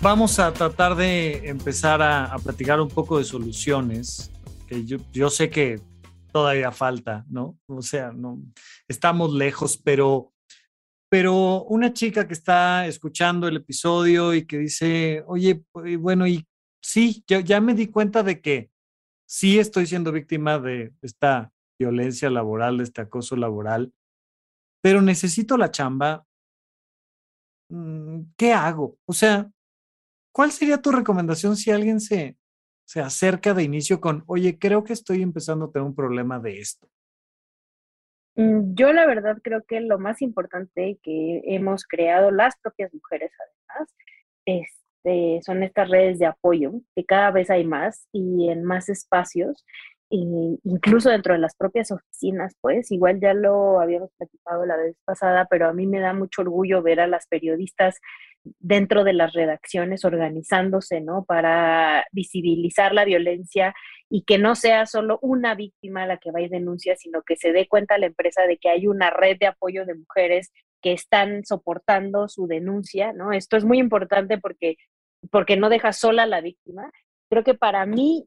[0.00, 4.30] Vamos a tratar de empezar a, platicar un poco de soluciones,
[4.68, 5.80] que yo, yo sé que
[6.30, 7.58] todavía falta, ¿no?
[7.66, 8.38] O sea, no
[8.86, 10.32] estamos lejos, pero
[11.10, 15.64] pero una chica que está escuchando el episodio y que dice, oye,
[15.98, 16.46] bueno, y
[16.82, 18.70] sí, yo ya me di cuenta de que
[19.26, 23.92] sí estoy siendo víctima de esta violencia laboral, de este acoso laboral,
[24.82, 26.26] pero necesito la chamba.
[27.70, 28.98] Mm, ¿Qué hago?
[29.06, 29.50] O sea,
[30.32, 32.36] ¿cuál sería tu recomendación si alguien se,
[32.86, 36.58] se acerca de inicio con, oye, creo que estoy empezando a tener un problema de
[36.58, 36.88] esto?
[38.38, 43.32] Mm, yo la verdad creo que lo más importante que hemos creado las propias mujeres
[43.38, 43.94] además
[44.46, 44.68] es
[45.08, 49.64] este, son estas redes de apoyo, que cada vez hay más y en más espacios,
[50.10, 55.46] incluso dentro de las propias oficinas, pues igual ya lo habíamos platicado la vez pasada,
[55.50, 58.00] pero a mí me da mucho orgullo ver a las periodistas
[58.58, 61.24] dentro de las redacciones organizándose, ¿no?
[61.26, 63.74] Para visibilizar la violencia
[64.08, 67.52] y que no sea solo una víctima la que va y denuncia, sino que se
[67.52, 71.44] dé cuenta la empresa de que hay una red de apoyo de mujeres que están
[71.44, 73.32] soportando su denuncia, ¿no?
[73.32, 74.76] Esto es muy importante porque,
[75.30, 76.90] porque no deja sola a la víctima.
[77.30, 78.26] Creo que para mí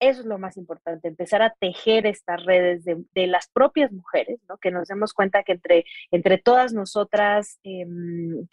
[0.00, 4.40] eso es lo más importante, empezar a tejer estas redes de, de las propias mujeres,
[4.48, 4.56] ¿no?
[4.56, 8.46] Que nos demos cuenta que entre, entre todas nosotras em,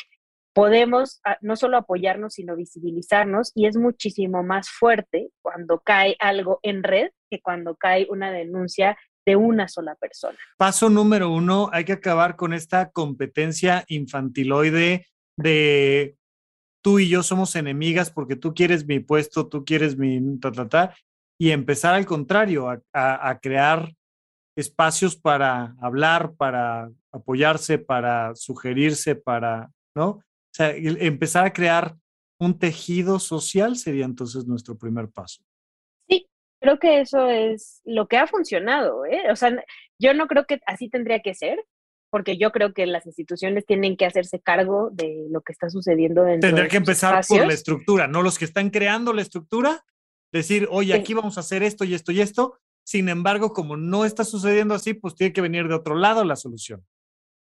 [0.53, 6.59] podemos ah, no solo apoyarnos, sino visibilizarnos y es muchísimo más fuerte cuando cae algo
[6.63, 10.37] en red que cuando cae una denuncia de una sola persona.
[10.57, 15.05] Paso número uno, hay que acabar con esta competencia infantiloide
[15.37, 16.17] de
[16.87, 20.21] tú y yo somos enemigas porque tú quieres mi puesto, tú quieres mi
[20.69, 20.95] ta,
[21.37, 23.91] y empezar al contrario, a, crear
[24.55, 30.07] espacios para hablar, para apoyarse, para sugerirse, para, ¿no?
[30.11, 30.23] O
[30.53, 31.93] sea, empezar a crear
[32.39, 35.43] un tejido social sería entonces nuestro primer paso
[36.59, 39.31] creo que eso es lo que ha funcionado, ¿eh?
[39.31, 39.63] O sea,
[39.99, 41.63] yo no creo que así tendría que ser,
[42.09, 46.23] porque yo creo que las instituciones tienen que hacerse cargo de lo que está sucediendo
[46.23, 49.83] dentro Tendría que empezar por la estructura, no los que están creando la estructura,
[50.31, 52.59] decir, oye, aquí vamos a hacer esto y esto y esto.
[52.83, 56.37] Sin embargo, como no está sucediendo así, pues tiene que venir de otro lado la
[56.37, 56.85] solución.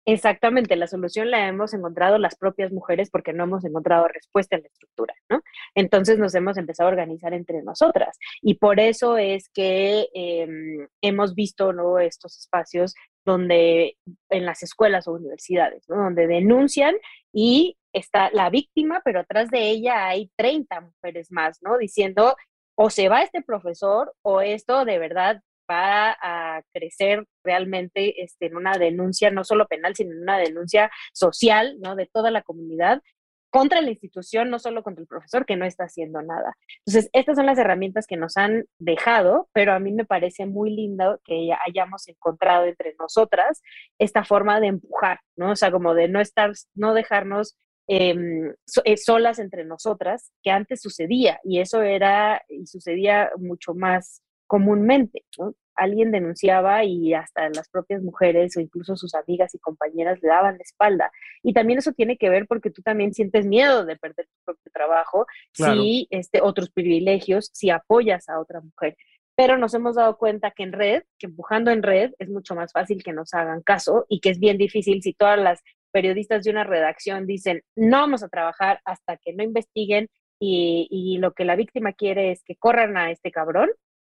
[0.08, 4.62] Exactamente, la solución la hemos encontrado las propias mujeres porque no hemos encontrado respuesta en
[4.62, 5.42] la estructura, ¿no?
[5.74, 11.34] Entonces nos hemos empezado a organizar entre nosotras y por eso es que em, hemos
[11.34, 11.98] visto ¿no?
[11.98, 12.94] estos espacios
[13.26, 13.98] donde
[14.30, 15.96] en las escuelas o universidades, ¿no?
[15.96, 16.94] Donde denuncian
[17.32, 21.76] y está la víctima, pero atrás de ella hay 30 mujeres más, ¿no?
[21.76, 22.36] Diciendo
[22.76, 28.56] o se va este profesor o esto de verdad va a crecer realmente este, en
[28.56, 31.96] una denuncia, no solo penal, sino en una denuncia social, ¿no?
[31.96, 33.02] De toda la comunidad
[33.50, 36.56] contra la institución, no solo contra el profesor que no está haciendo nada.
[36.84, 40.70] Entonces, estas son las herramientas que nos han dejado, pero a mí me parece muy
[40.70, 43.62] lindo que hayamos encontrado entre nosotras
[43.98, 45.52] esta forma de empujar, ¿no?
[45.52, 47.56] O sea, como de no estar, no dejarnos
[47.88, 48.52] em,
[48.84, 55.24] eh, solas entre nosotras, que antes sucedía, y eso era, y sucedía mucho más comúnmente,
[55.38, 55.54] ¿no?
[55.76, 60.56] alguien denunciaba y hasta las propias mujeres o incluso sus amigas y compañeras le daban
[60.56, 61.12] la espalda.
[61.42, 64.72] Y también eso tiene que ver porque tú también sientes miedo de perder tu propio
[64.72, 68.96] trabajo, si este, otros privilegios, si apoyas a otra mujer.
[69.36, 72.72] Pero nos hemos dado cuenta que en red, que empujando en red es mucho más
[72.72, 76.50] fácil que nos hagan caso y que es bien difícil si todas las periodistas de
[76.50, 81.44] una redacción dicen no vamos a trabajar hasta que no investiguen y, y lo que
[81.44, 83.70] la víctima quiere es que corran a este cabrón,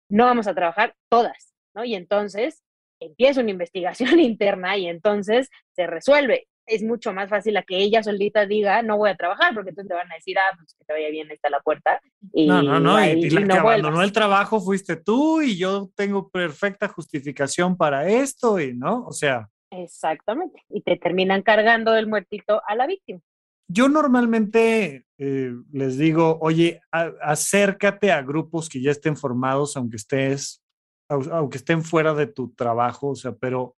[0.09, 1.83] no vamos a trabajar todas, ¿no?
[1.83, 2.63] Y entonces
[2.99, 6.47] empieza una investigación interna y entonces se resuelve.
[6.65, 9.87] Es mucho más fácil a que ella solita diga, no voy a trabajar, porque entonces
[9.87, 12.01] te van a decir, ah, pues que te vaya bien, está la puerta.
[12.33, 16.29] Y no, no, no, y, la que abandonó el trabajo fuiste tú y yo tengo
[16.29, 19.05] perfecta justificación para esto y, ¿no?
[19.05, 19.47] O sea.
[19.71, 23.21] Exactamente, y te terminan cargando del muertito a la víctima.
[23.69, 30.63] Yo normalmente eh, les digo, oye, acércate a grupos que ya estén formados, aunque estés,
[31.09, 33.75] aunque estén fuera de tu trabajo, o sea, pero,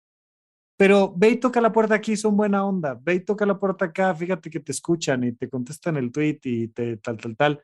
[0.77, 3.85] pero ve y toca la puerta aquí, son buena onda, ve y toca la puerta
[3.85, 7.63] acá, fíjate que te escuchan y te contestan el tweet y te tal, tal, tal.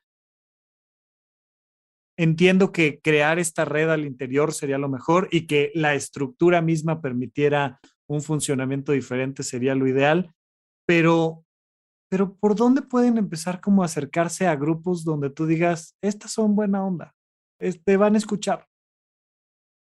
[2.17, 7.01] Entiendo que crear esta red al interior sería lo mejor y que la estructura misma
[7.01, 10.33] permitiera un funcionamiento diferente sería lo ideal,
[10.87, 11.44] pero
[12.09, 16.85] pero ¿por dónde pueden empezar como acercarse a grupos donde tú digas, estas son buena
[16.85, 17.13] onda,
[17.59, 18.67] te este, van a escuchar?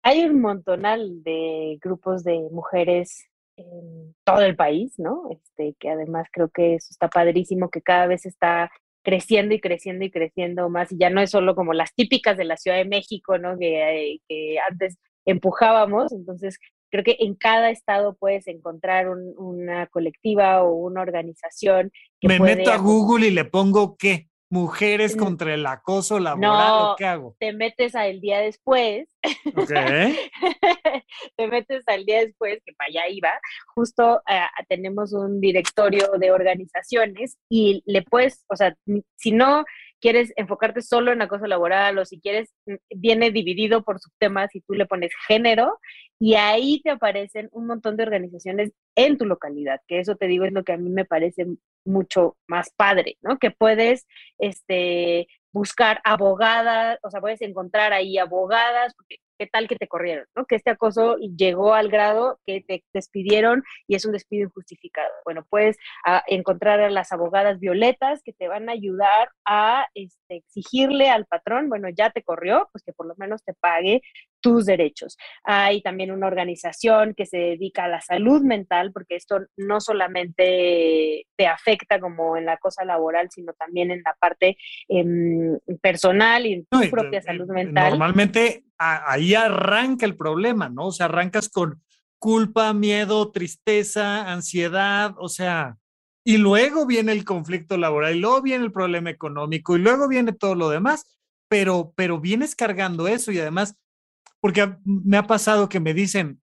[0.03, 5.29] Hay un montonal de grupos de mujeres en todo el país, ¿no?
[5.31, 8.69] Este, que además creo que eso está padrísimo, que cada vez está
[9.03, 12.45] creciendo y creciendo y creciendo más, y ya no es solo como las típicas de
[12.45, 13.57] la Ciudad de México, ¿no?
[13.57, 16.59] Que, eh, que antes empujábamos, entonces
[16.95, 21.91] Creo que en cada estado puedes encontrar una colectiva o una organización.
[22.21, 24.29] Que Me meto a Google y le pongo qué?
[24.49, 27.35] Mujeres contra el acoso laboral, ¿o qué hago?
[27.37, 29.09] Te metes al día después.
[31.35, 33.31] te metes al día después, que para allá iba.
[33.73, 34.39] Justo eh,
[34.69, 38.73] tenemos un directorio de organizaciones y le puedes, o sea,
[39.17, 39.65] si no
[39.99, 42.53] quieres enfocarte solo en acoso laboral o si quieres,
[42.89, 45.79] viene dividido por subtemas y tú le pones género
[46.19, 50.45] y ahí te aparecen un montón de organizaciones en tu localidad, que eso te digo
[50.45, 51.45] es lo que a mí me parece
[51.85, 53.37] mucho más padre, ¿no?
[53.37, 54.05] Que puedes,
[54.37, 60.25] este, buscar abogadas, o sea, puedes encontrar ahí abogadas, porque qué tal que te corrieron,
[60.35, 60.45] ¿no?
[60.45, 65.11] Que este acoso llegó al grado que te despidieron y es un despido injustificado.
[65.23, 70.37] Bueno, puedes ah, encontrar a las abogadas violetas que te van a ayudar a este,
[70.37, 74.01] exigirle al patrón, bueno, ya te corrió, pues que por lo menos te pague
[74.45, 75.17] tus derechos.
[75.43, 81.25] Hay también una organización que se dedica a la salud mental, porque esto no solamente
[81.35, 84.55] te afecta como en la cosa laboral, sino también en la parte
[84.87, 87.89] em, personal y en tu propia salud mental.
[87.89, 90.89] Normalmente ahí arranca el problema, ¿no?
[90.89, 91.81] O sea, arrancas con
[92.19, 95.77] culpa, miedo, tristeza, ansiedad, o sea,
[96.23, 100.33] y luego viene el conflicto laboral, y luego viene el problema económico, y luego viene
[100.33, 101.17] todo lo demás,
[101.47, 103.75] pero, pero vienes cargando eso y además
[104.45, 106.39] porque me ha pasado que me dicen,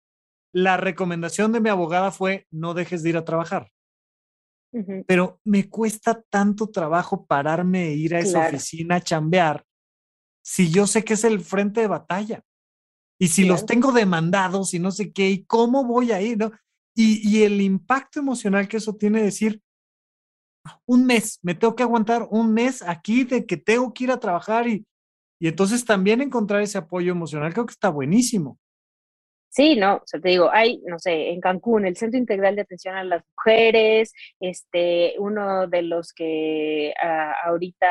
[0.54, 3.72] la recomendación de mi abogada fue, no dejes de ir a trabajar.
[5.08, 9.66] Pero me cuesta tanto trabajo pararme e ir a esa oficina a chambear
[10.44, 12.44] si yo sé que es el frente de batalla.
[13.20, 16.52] Y si los tengo demandados y no sé qué, y cómo voy a ir, ¿no?
[16.96, 19.60] Y, y el impacto emocional que eso tiene decir,
[20.86, 24.20] un mes, me tengo que aguantar un mes aquí de que tengo que ir a
[24.20, 24.86] trabajar y,
[25.40, 28.58] y entonces también encontrar ese apoyo emocional creo que está buenísimo.
[29.50, 32.62] Sí, no, o sea, te digo, hay, no sé, en Cancún, el Centro Integral de
[32.62, 37.88] Atención a las Mujeres, este, uno de los que ah, ahorita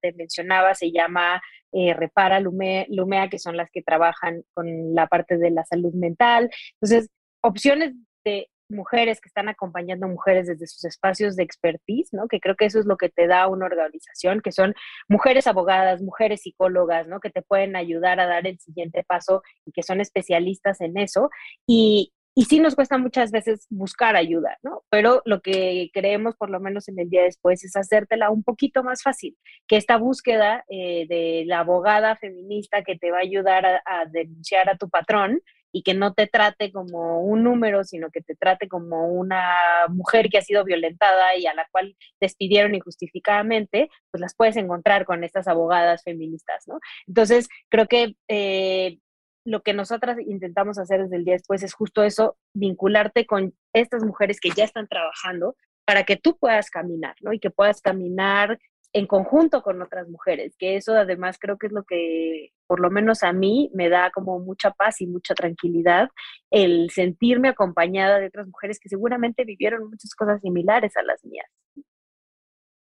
[0.00, 1.40] te mencionaba se llama
[1.72, 5.92] eh, Repara Lumea, Lumea, que son las que trabajan con la parte de la salud
[5.94, 6.50] mental.
[6.80, 7.10] Entonces,
[7.42, 12.28] opciones de mujeres que están acompañando mujeres desde sus espacios de expertise, ¿no?
[12.28, 14.74] Que creo que eso es lo que te da una organización, que son
[15.08, 17.20] mujeres abogadas, mujeres psicólogas, ¿no?
[17.20, 21.30] Que te pueden ayudar a dar el siguiente paso y que son especialistas en eso.
[21.66, 24.82] Y, y sí nos cuesta muchas veces buscar ayuda, ¿no?
[24.90, 28.82] Pero lo que creemos, por lo menos en el día después, es hacértela un poquito
[28.82, 29.36] más fácil,
[29.68, 34.68] que esta búsqueda eh, de la abogada feminista que te va a ayudar a, denunciar
[34.68, 35.40] a tu patrón
[35.74, 39.52] y que no te trate como un número, sino que te trate como una
[39.88, 45.04] mujer que ha sido violentada y a la cual despidieron injustificadamente, pues las puedes encontrar
[45.04, 46.78] con estas abogadas feministas, ¿no?
[47.08, 48.98] Entonces, creo que eh,
[49.44, 54.04] lo que nosotras intentamos hacer desde el día después es justo eso, vincularte con estas
[54.04, 57.32] mujeres que ya están trabajando para que tú puedas caminar, ¿no?
[57.32, 58.60] Y que puedas caminar
[58.94, 62.90] en conjunto con otras mujeres, que eso además creo que es lo que por lo
[62.90, 66.08] menos a mí me da como mucha paz y mucha tranquilidad
[66.50, 71.50] el sentirme acompañada de otras mujeres que seguramente vivieron muchas cosas similares a las mías.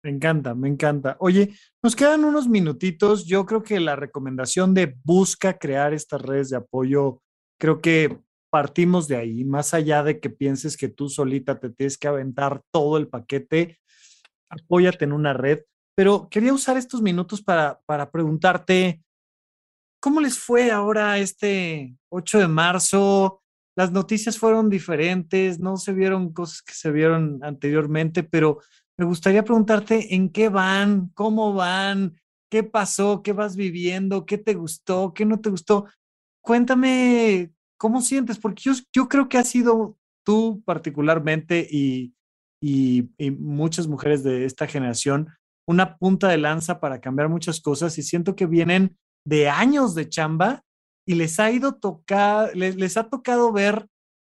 [0.01, 1.17] Me encanta, me encanta.
[1.19, 3.25] Oye, nos quedan unos minutitos.
[3.25, 7.21] Yo creo que la recomendación de busca crear estas redes de apoyo,
[7.59, 8.17] creo que
[8.49, 12.61] partimos de ahí, más allá de que pienses que tú solita te tienes que aventar
[12.71, 13.77] todo el paquete,
[14.49, 15.59] apóyate en una red.
[15.99, 19.03] Pero quería usar estos minutos para, para preguntarte,
[19.99, 23.41] ¿cómo les fue ahora este 8 de marzo?
[23.75, 28.61] Las noticias fueron diferentes, no se vieron cosas que se vieron anteriormente, pero
[28.97, 32.15] me gustaría preguntarte en qué van, cómo van,
[32.49, 35.85] qué pasó, qué vas viviendo, qué te gustó, qué no te gustó.
[36.41, 42.13] Cuéntame cómo sientes, porque yo, yo creo que has sido tú particularmente y,
[42.63, 45.27] y, y muchas mujeres de esta generación
[45.69, 50.09] una punta de lanza para cambiar muchas cosas y siento que vienen de años de
[50.09, 50.63] chamba
[51.07, 53.87] y les ha ido tocar, les, les, ha tocado ver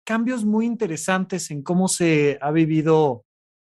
[0.05, 3.23] cambios muy interesantes en cómo se ha vivido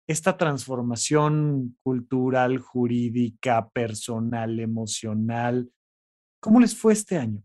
[0.09, 5.71] esta transformación cultural, jurídica, personal, emocional.
[6.41, 7.43] ¿Cómo les fue este año?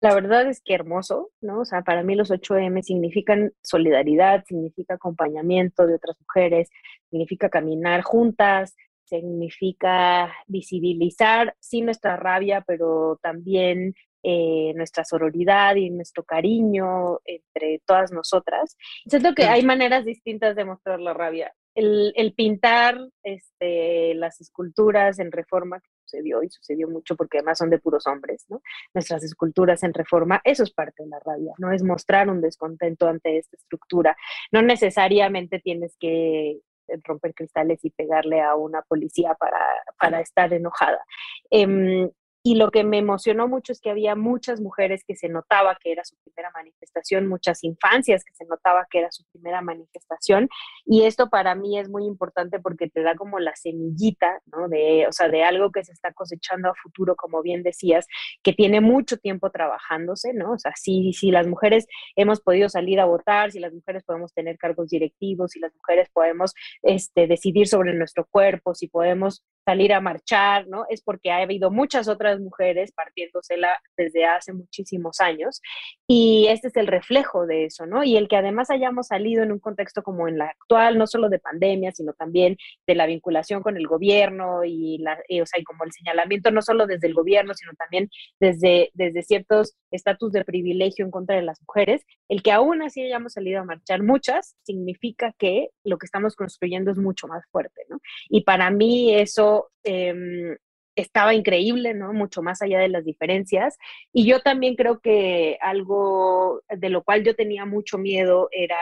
[0.00, 1.60] La verdad es que hermoso, ¿no?
[1.60, 6.68] O sea, para mí los 8M significan solidaridad, significa acompañamiento de otras mujeres,
[7.10, 16.24] significa caminar juntas, significa visibilizar, sí, nuestra rabia, pero también eh, nuestra sororidad y nuestro
[16.24, 18.76] cariño entre todas nosotras.
[19.06, 21.54] Siento que hay maneras distintas de mostrar la rabia.
[21.74, 27.58] El, el, pintar este, las esculturas en reforma que sucedió y sucedió mucho porque además
[27.58, 28.62] son de puros hombres, ¿no?
[28.94, 31.72] Nuestras esculturas en reforma, eso es parte de la rabia, ¿no?
[31.72, 34.16] Es mostrar un descontento ante esta estructura.
[34.52, 36.60] No necesariamente tienes que
[37.04, 39.60] romper cristales y pegarle a una policía para,
[39.98, 41.04] para estar enojada.
[41.50, 42.08] Eh,
[42.46, 45.90] y lo que me emocionó mucho es que había muchas mujeres que se notaba que
[45.90, 50.48] era su primera manifestación, muchas infancias que se notaba que era su primera manifestación.
[50.84, 54.68] Y esto para mí es muy importante porque te da como la semillita, ¿no?
[54.68, 58.06] De, o sea, de algo que se está cosechando a futuro, como bien decías,
[58.44, 60.52] que tiene mucho tiempo trabajándose, ¿no?
[60.52, 64.32] O sea, si, si las mujeres hemos podido salir a votar, si las mujeres podemos
[64.32, 69.92] tener cargos directivos, si las mujeres podemos este, decidir sobre nuestro cuerpo, si podemos salir
[69.92, 70.84] a marchar, ¿no?
[70.88, 75.60] Es porque ha habido muchas otras mujeres partiéndosela desde hace muchísimos años
[76.06, 78.04] y este es el reflejo de eso, ¿no?
[78.04, 81.28] Y el que además hayamos salido en un contexto como en la actual, no solo
[81.28, 82.56] de pandemia, sino también
[82.86, 86.62] de la vinculación con el gobierno y, la, o sea, y como el señalamiento no
[86.62, 88.08] solo desde el gobierno, sino también
[88.40, 93.02] desde, desde ciertos estatus de privilegio en contra de las mujeres, el que aún así
[93.02, 97.82] hayamos salido a marchar muchas, significa que lo que estamos construyendo es mucho más fuerte,
[97.88, 97.98] ¿no?
[98.28, 100.56] Y para mí eso Em,
[100.96, 102.12] estaba increíble, ¿no?
[102.12, 103.76] Mucho más allá de las diferencias.
[104.12, 108.78] Y yo también creo que algo de lo cual yo tenía mucho miedo era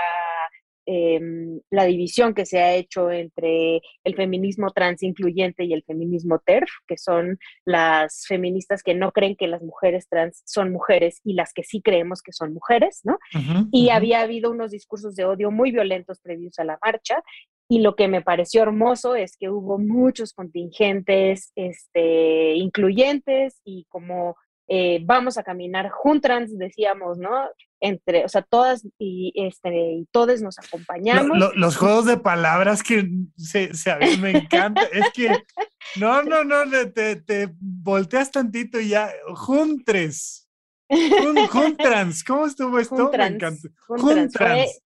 [0.86, 6.40] em, la división que se ha hecho entre el feminismo trans incluyente y el feminismo
[6.44, 11.32] TERF, que son las feministas que no creen que las mujeres trans son mujeres y
[11.34, 13.18] las que sí creemos que son mujeres, ¿no?
[13.72, 17.22] y había habido unos discursos de odio muy violentos previos a la marcha
[17.68, 24.36] y lo que me pareció hermoso es que hubo muchos contingentes este, incluyentes y como
[24.66, 27.30] eh, vamos a caminar juntas, decíamos, ¿no?
[27.80, 31.36] Entre, o sea, todas y, este, y todos nos acompañamos.
[31.54, 33.06] los juegos de palabras que
[33.36, 34.82] se, se a mí me encanta.
[34.84, 35.28] es que,
[36.00, 40.48] no, no, no, te, te volteas tantito y ya, juntres.
[41.50, 42.96] Juntrans, ¿cómo estuvo esto?
[42.96, 43.68] Juntrans, me encanta.
[43.86, 44.83] Juntrans.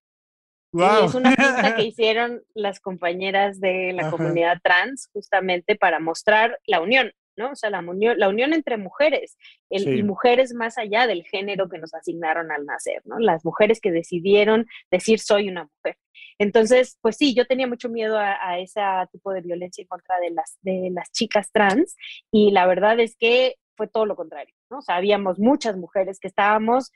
[0.71, 6.59] Y es una pista que hicieron las compañeras de la comunidad trans justamente para mostrar
[6.67, 7.51] la unión, ¿no?
[7.51, 9.37] O sea, la unión, la unión entre mujeres
[9.69, 13.17] y mujeres más allá del género que nos asignaron al nacer, ¿no?
[13.17, 15.97] Las mujeres que decidieron decir soy una mujer.
[16.37, 20.19] Entonces, pues sí, yo tenía mucho miedo a, a, ese tipo de violencia en contra
[20.19, 21.95] de las, de las chicas trans
[22.31, 24.79] y la verdad es que fue todo lo contrario, ¿no?
[24.79, 26.91] O sea, habíamos muchas mujeres que estábamos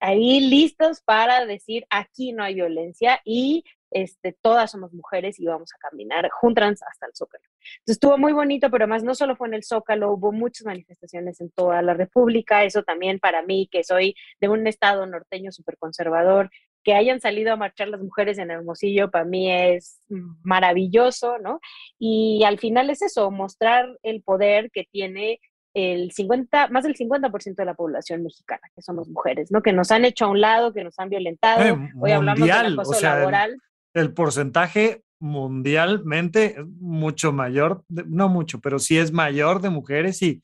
[0.00, 5.70] ahí listos para decir aquí no hay violencia y este, todas somos mujeres y vamos
[5.74, 7.44] a caminar juntas hasta el Zócalo.
[7.78, 11.40] Entonces estuvo muy bonito, pero además no solo fue en el Zócalo, hubo muchas manifestaciones
[11.40, 15.76] en toda la República, eso también para mí, que soy de un estado norteño súper
[15.78, 16.50] conservador,
[16.84, 20.00] que hayan salido a marchar las mujeres en Hermosillo, para mí es
[20.42, 21.60] maravilloso, ¿no?
[21.98, 25.40] Y al final es eso, mostrar el poder que tiene
[25.78, 29.62] el 50, más del 50% de la población mexicana, que somos mujeres, ¿no?
[29.62, 31.62] Que nos han hecho a un lado, que nos han violentado.
[31.62, 33.56] Eh, Hoy hablamos de acoso laboral.
[33.94, 40.42] El, porcentaje mundialmente es mucho mayor, no mucho, pero sí es mayor de mujeres y,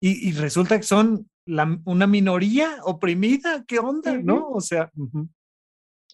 [0.00, 4.14] y, resulta que son la, una minoría oprimida, ¿qué onda?
[4.14, 4.48] ¿No?
[4.50, 4.90] O sea.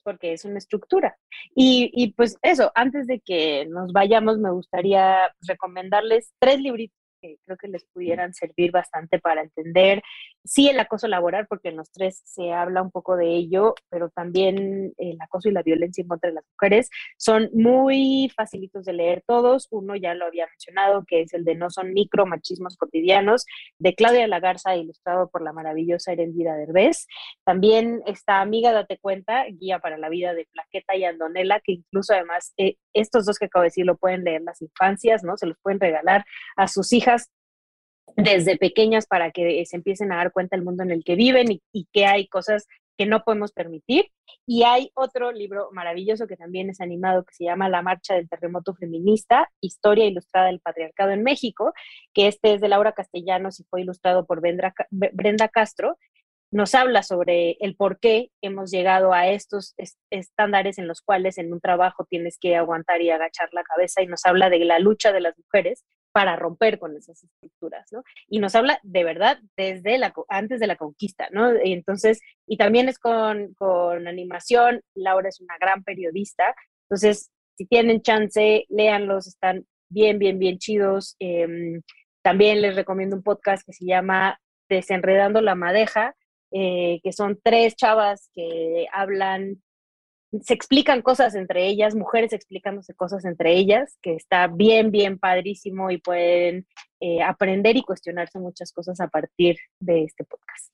[0.05, 1.17] Porque es una estructura.
[1.55, 7.39] Y, y pues eso, antes de que nos vayamos, me gustaría recomendarles tres libritos que
[7.45, 10.03] creo que les pudieran servir bastante para entender,
[10.45, 14.11] sí, el acoso laboral, porque en los tres se habla un poco de ello, pero
[14.11, 18.93] también el acoso y la violencia en contra de las mujeres son muy facilitos de
[18.93, 19.69] leer todos.
[19.71, 23.47] Uno ya lo había mencionado, que es el de No son micro machismos cotidianos,
[23.79, 27.07] de Claudia Lagarza, ilustrado por la maravillosa Erendira Derbez.
[27.45, 32.15] También está Amiga, date cuenta, guía para la vida de Plaqueta y Andonela, que incluso
[32.15, 35.37] además eh, estos dos que acabo de decir lo pueden leer las infancias, ¿no?
[35.37, 36.25] Se los pueden regalar
[36.57, 37.12] a sus hijas
[38.17, 41.61] desde pequeñas para que se empiecen a dar cuenta del mundo en el que viven
[41.73, 44.07] y, que hay cosas que no podemos permitir.
[44.47, 48.29] Y hay otro libro maravilloso que también es animado que se llama La Marcha del
[48.29, 51.73] Terremoto Feminista, Historia Ilustrada del Patriarcado en México,
[52.13, 55.97] que este es de Laura Castellanos y fue ilustrado por Brenda Castro.
[56.51, 59.75] Nos habla sobre el por qué hemos llegado a estos
[60.11, 64.07] estándares en los cuales en un trabajo tienes que aguantar y agachar la cabeza y
[64.07, 65.83] nos habla de la lucha de las mujeres
[66.13, 68.05] para romper con esas estructuras, ¿no?
[68.29, 71.53] Y nos habla de verdad desde la, antes de la conquista, ¿no?
[71.65, 76.55] Y entonces, y también es con, con animación, Laura es una gran periodista,
[76.93, 81.17] entonces, si tienen chance, léanlos, están bien, bien, bien chidos.
[81.21, 81.81] Em,
[82.21, 84.39] también les recomiendo un podcast que se llama
[84.69, 86.15] Desenredando la Madeja,
[86.51, 89.63] eh, que son tres chavas que hablan
[90.41, 95.91] se explican cosas entre ellas, mujeres explicándose cosas entre ellas, que está bien, bien padrísimo
[95.91, 96.67] y pueden
[97.01, 100.73] eh, aprender y cuestionarse muchas cosas a partir de este podcast.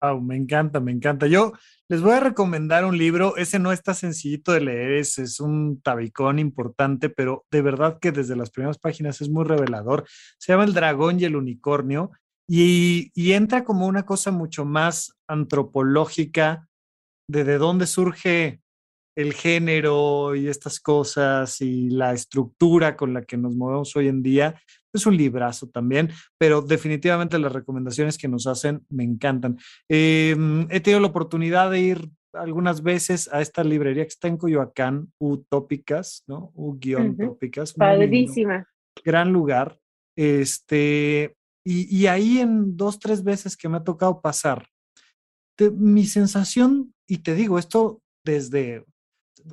[0.00, 1.26] Wow, me encanta, me encanta.
[1.26, 1.52] Yo
[1.88, 5.80] les voy a recomendar un libro, ese no está sencillito de leer, es, es un
[5.80, 10.04] tabicón importante, pero de verdad que desde las primeras páginas es muy revelador.
[10.38, 12.12] Se llama El dragón y el unicornio
[12.46, 16.67] y, y entra como una cosa mucho más antropológica,
[17.28, 18.60] de, de dónde surge
[19.18, 24.22] el género y estas cosas y la estructura con la que nos movemos hoy en
[24.22, 24.60] día,
[24.92, 29.58] es un librazo también, pero definitivamente las recomendaciones que nos hacen me encantan.
[29.88, 34.36] Em, he tenido la oportunidad de ir algunas veces a esta librería que está en
[34.36, 36.52] Coyoacán, Utópicas, ¿no?
[36.54, 37.72] U-Tópicas.
[37.72, 38.68] Padrísima.
[39.04, 39.78] Gran lugar.
[40.16, 44.66] Este, y, y, ahí en dos, tres veces que me ha tocado pasar,
[45.70, 48.84] mi sensación y te digo, esto desde,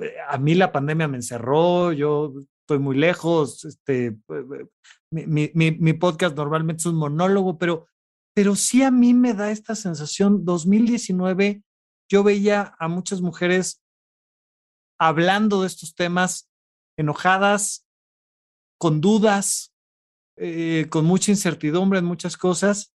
[0.01, 4.67] eh, a mí la pandemia me encerró, yo estoy muy lejos, este, eh, eh,
[5.11, 7.87] mi, mi, mi, podcast normalmente es un monólogo, pero,
[8.35, 11.63] pero sí a mí me da esta sensación, 2019,
[12.11, 13.81] yo veía a muchas mujeres
[14.99, 16.49] hablando de estos temas
[16.97, 17.85] enojadas,
[18.77, 19.71] con dudas,
[20.89, 22.93] con mucha incertidumbre en muchas cosas.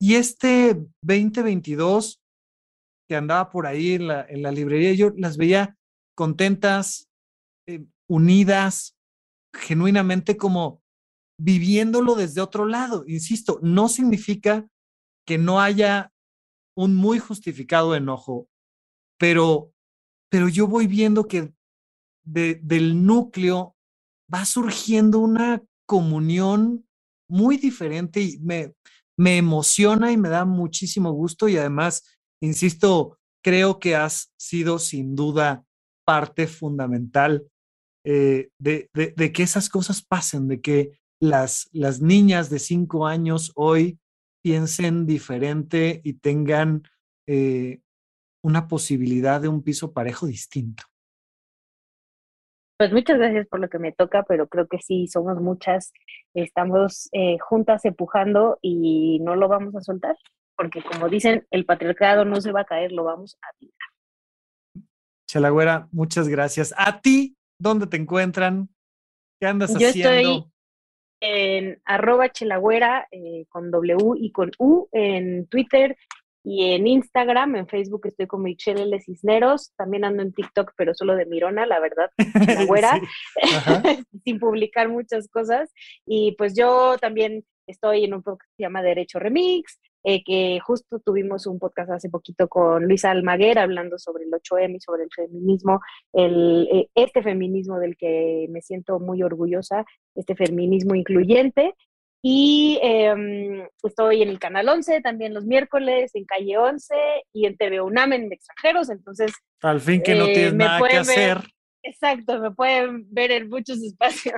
[0.00, 2.19] Y este 2022
[3.10, 5.76] que andaba por ahí en la, en la librería, yo las veía
[6.14, 7.10] contentas,
[7.66, 8.96] eh, unidas,
[9.52, 10.80] genuinamente como
[11.36, 13.02] viviéndolo desde otro lado.
[13.08, 14.64] Insisto, no significa
[15.26, 16.12] que no haya
[16.76, 18.48] un muy justificado enojo,
[19.18, 19.72] pero,
[20.28, 21.52] pero yo voy viendo que
[22.22, 23.74] del núcleo
[24.32, 26.86] va surgiendo una comunión
[27.28, 28.72] muy diferente y me,
[29.16, 32.04] me emociona y me da muchísimo gusto y además
[32.40, 35.64] insisto, creo que has sido sin duda
[36.04, 37.46] parte fundamental
[38.04, 38.88] eh, de,
[39.32, 43.98] que esas cosas pasen, de que las, las niñas de cinco años hoy
[44.42, 46.82] piensen diferente y tengan
[47.26, 47.80] eh,
[48.42, 50.84] una posibilidad de un piso parejo distinto.
[52.78, 55.92] Pues muchas gracias por lo que me toca, pero creo que sí, somos muchas,
[56.32, 60.16] estamos eh, juntas empujando y no lo vamos a soltar
[60.60, 64.84] porque como dicen, el patriarcado no se va a caer, lo vamos a tirar.
[65.26, 66.74] Chalagüera, muchas gracias.
[66.76, 68.68] A ti, ¿dónde te encuentran?
[69.40, 70.10] ¿Qué andas Yo haciendo?
[70.10, 70.44] Estoy
[71.22, 75.96] en arroba chelagüera eh, con W y con U en Twitter,
[76.44, 79.00] Y en Instagram, en Facebook estoy con Michelle L.
[79.00, 79.72] Cisneros.
[79.78, 82.10] También ando en TikTok, pero solo de Mirona, la verdad,
[82.60, 83.00] la güera,
[84.24, 85.72] sin publicar muchas cosas.
[86.04, 90.60] Y pues yo también estoy en un podcast que se llama Derecho Remix, eh, que
[90.60, 95.04] justo tuvimos un podcast hace poquito con Luisa Almaguer hablando sobre el 8M y sobre
[95.04, 95.80] el feminismo,
[96.12, 99.84] el, eh, este feminismo del que me siento muy orgullosa,
[100.14, 101.74] este feminismo incluyente.
[102.22, 106.94] Y em, estoy en el Canal 11 también los miércoles, en Calle 11
[107.32, 108.90] y en TV UNAM en extranjeros.
[108.90, 109.32] Entonces,
[109.62, 111.38] al fin que no eh, tienes nada que hacer.
[111.82, 114.34] Exacto, me pueden ver en muchos espacios.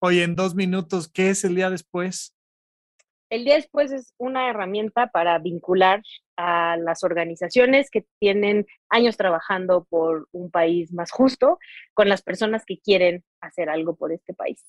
[0.00, 2.35] Oye, en dos minutos, ¿qué es el día después?
[3.28, 6.02] El día después es una herramienta para vincular
[6.36, 11.58] a las organizaciones que tienen años trabajando por un país más justo
[11.94, 14.64] con las personas que quieren hacer algo por este país.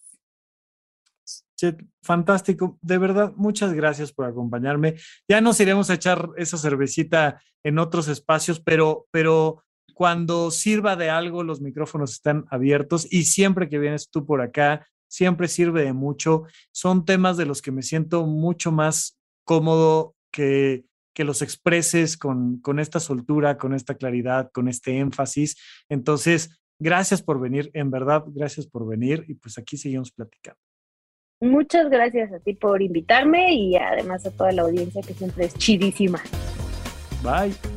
[2.02, 2.78] fantástico.
[2.82, 4.96] De verdad, muchas gracias por acompañarme.
[5.28, 11.10] Ya nos iremos a echar esa cervecita en otros espacios, pero, pero cuando sirva de
[11.10, 15.94] algo, los micrófonos están abiertos y siempre que vienes tú por acá, siempre sirve de
[15.94, 16.44] mucho.
[16.72, 22.60] Son temas de los que me siento mucho más cómodo que, que los expreses con,
[22.60, 25.58] con esta soltura, con esta claridad, con este énfasis.
[25.90, 30.60] Entonces, gracias por venir, en verdad, gracias por venir y pues aquí seguimos platicando.
[31.40, 35.54] Muchas gracias a ti por invitarme y además a toda la audiencia que siempre es
[35.54, 36.22] chidísima.
[37.24, 37.77] Bye.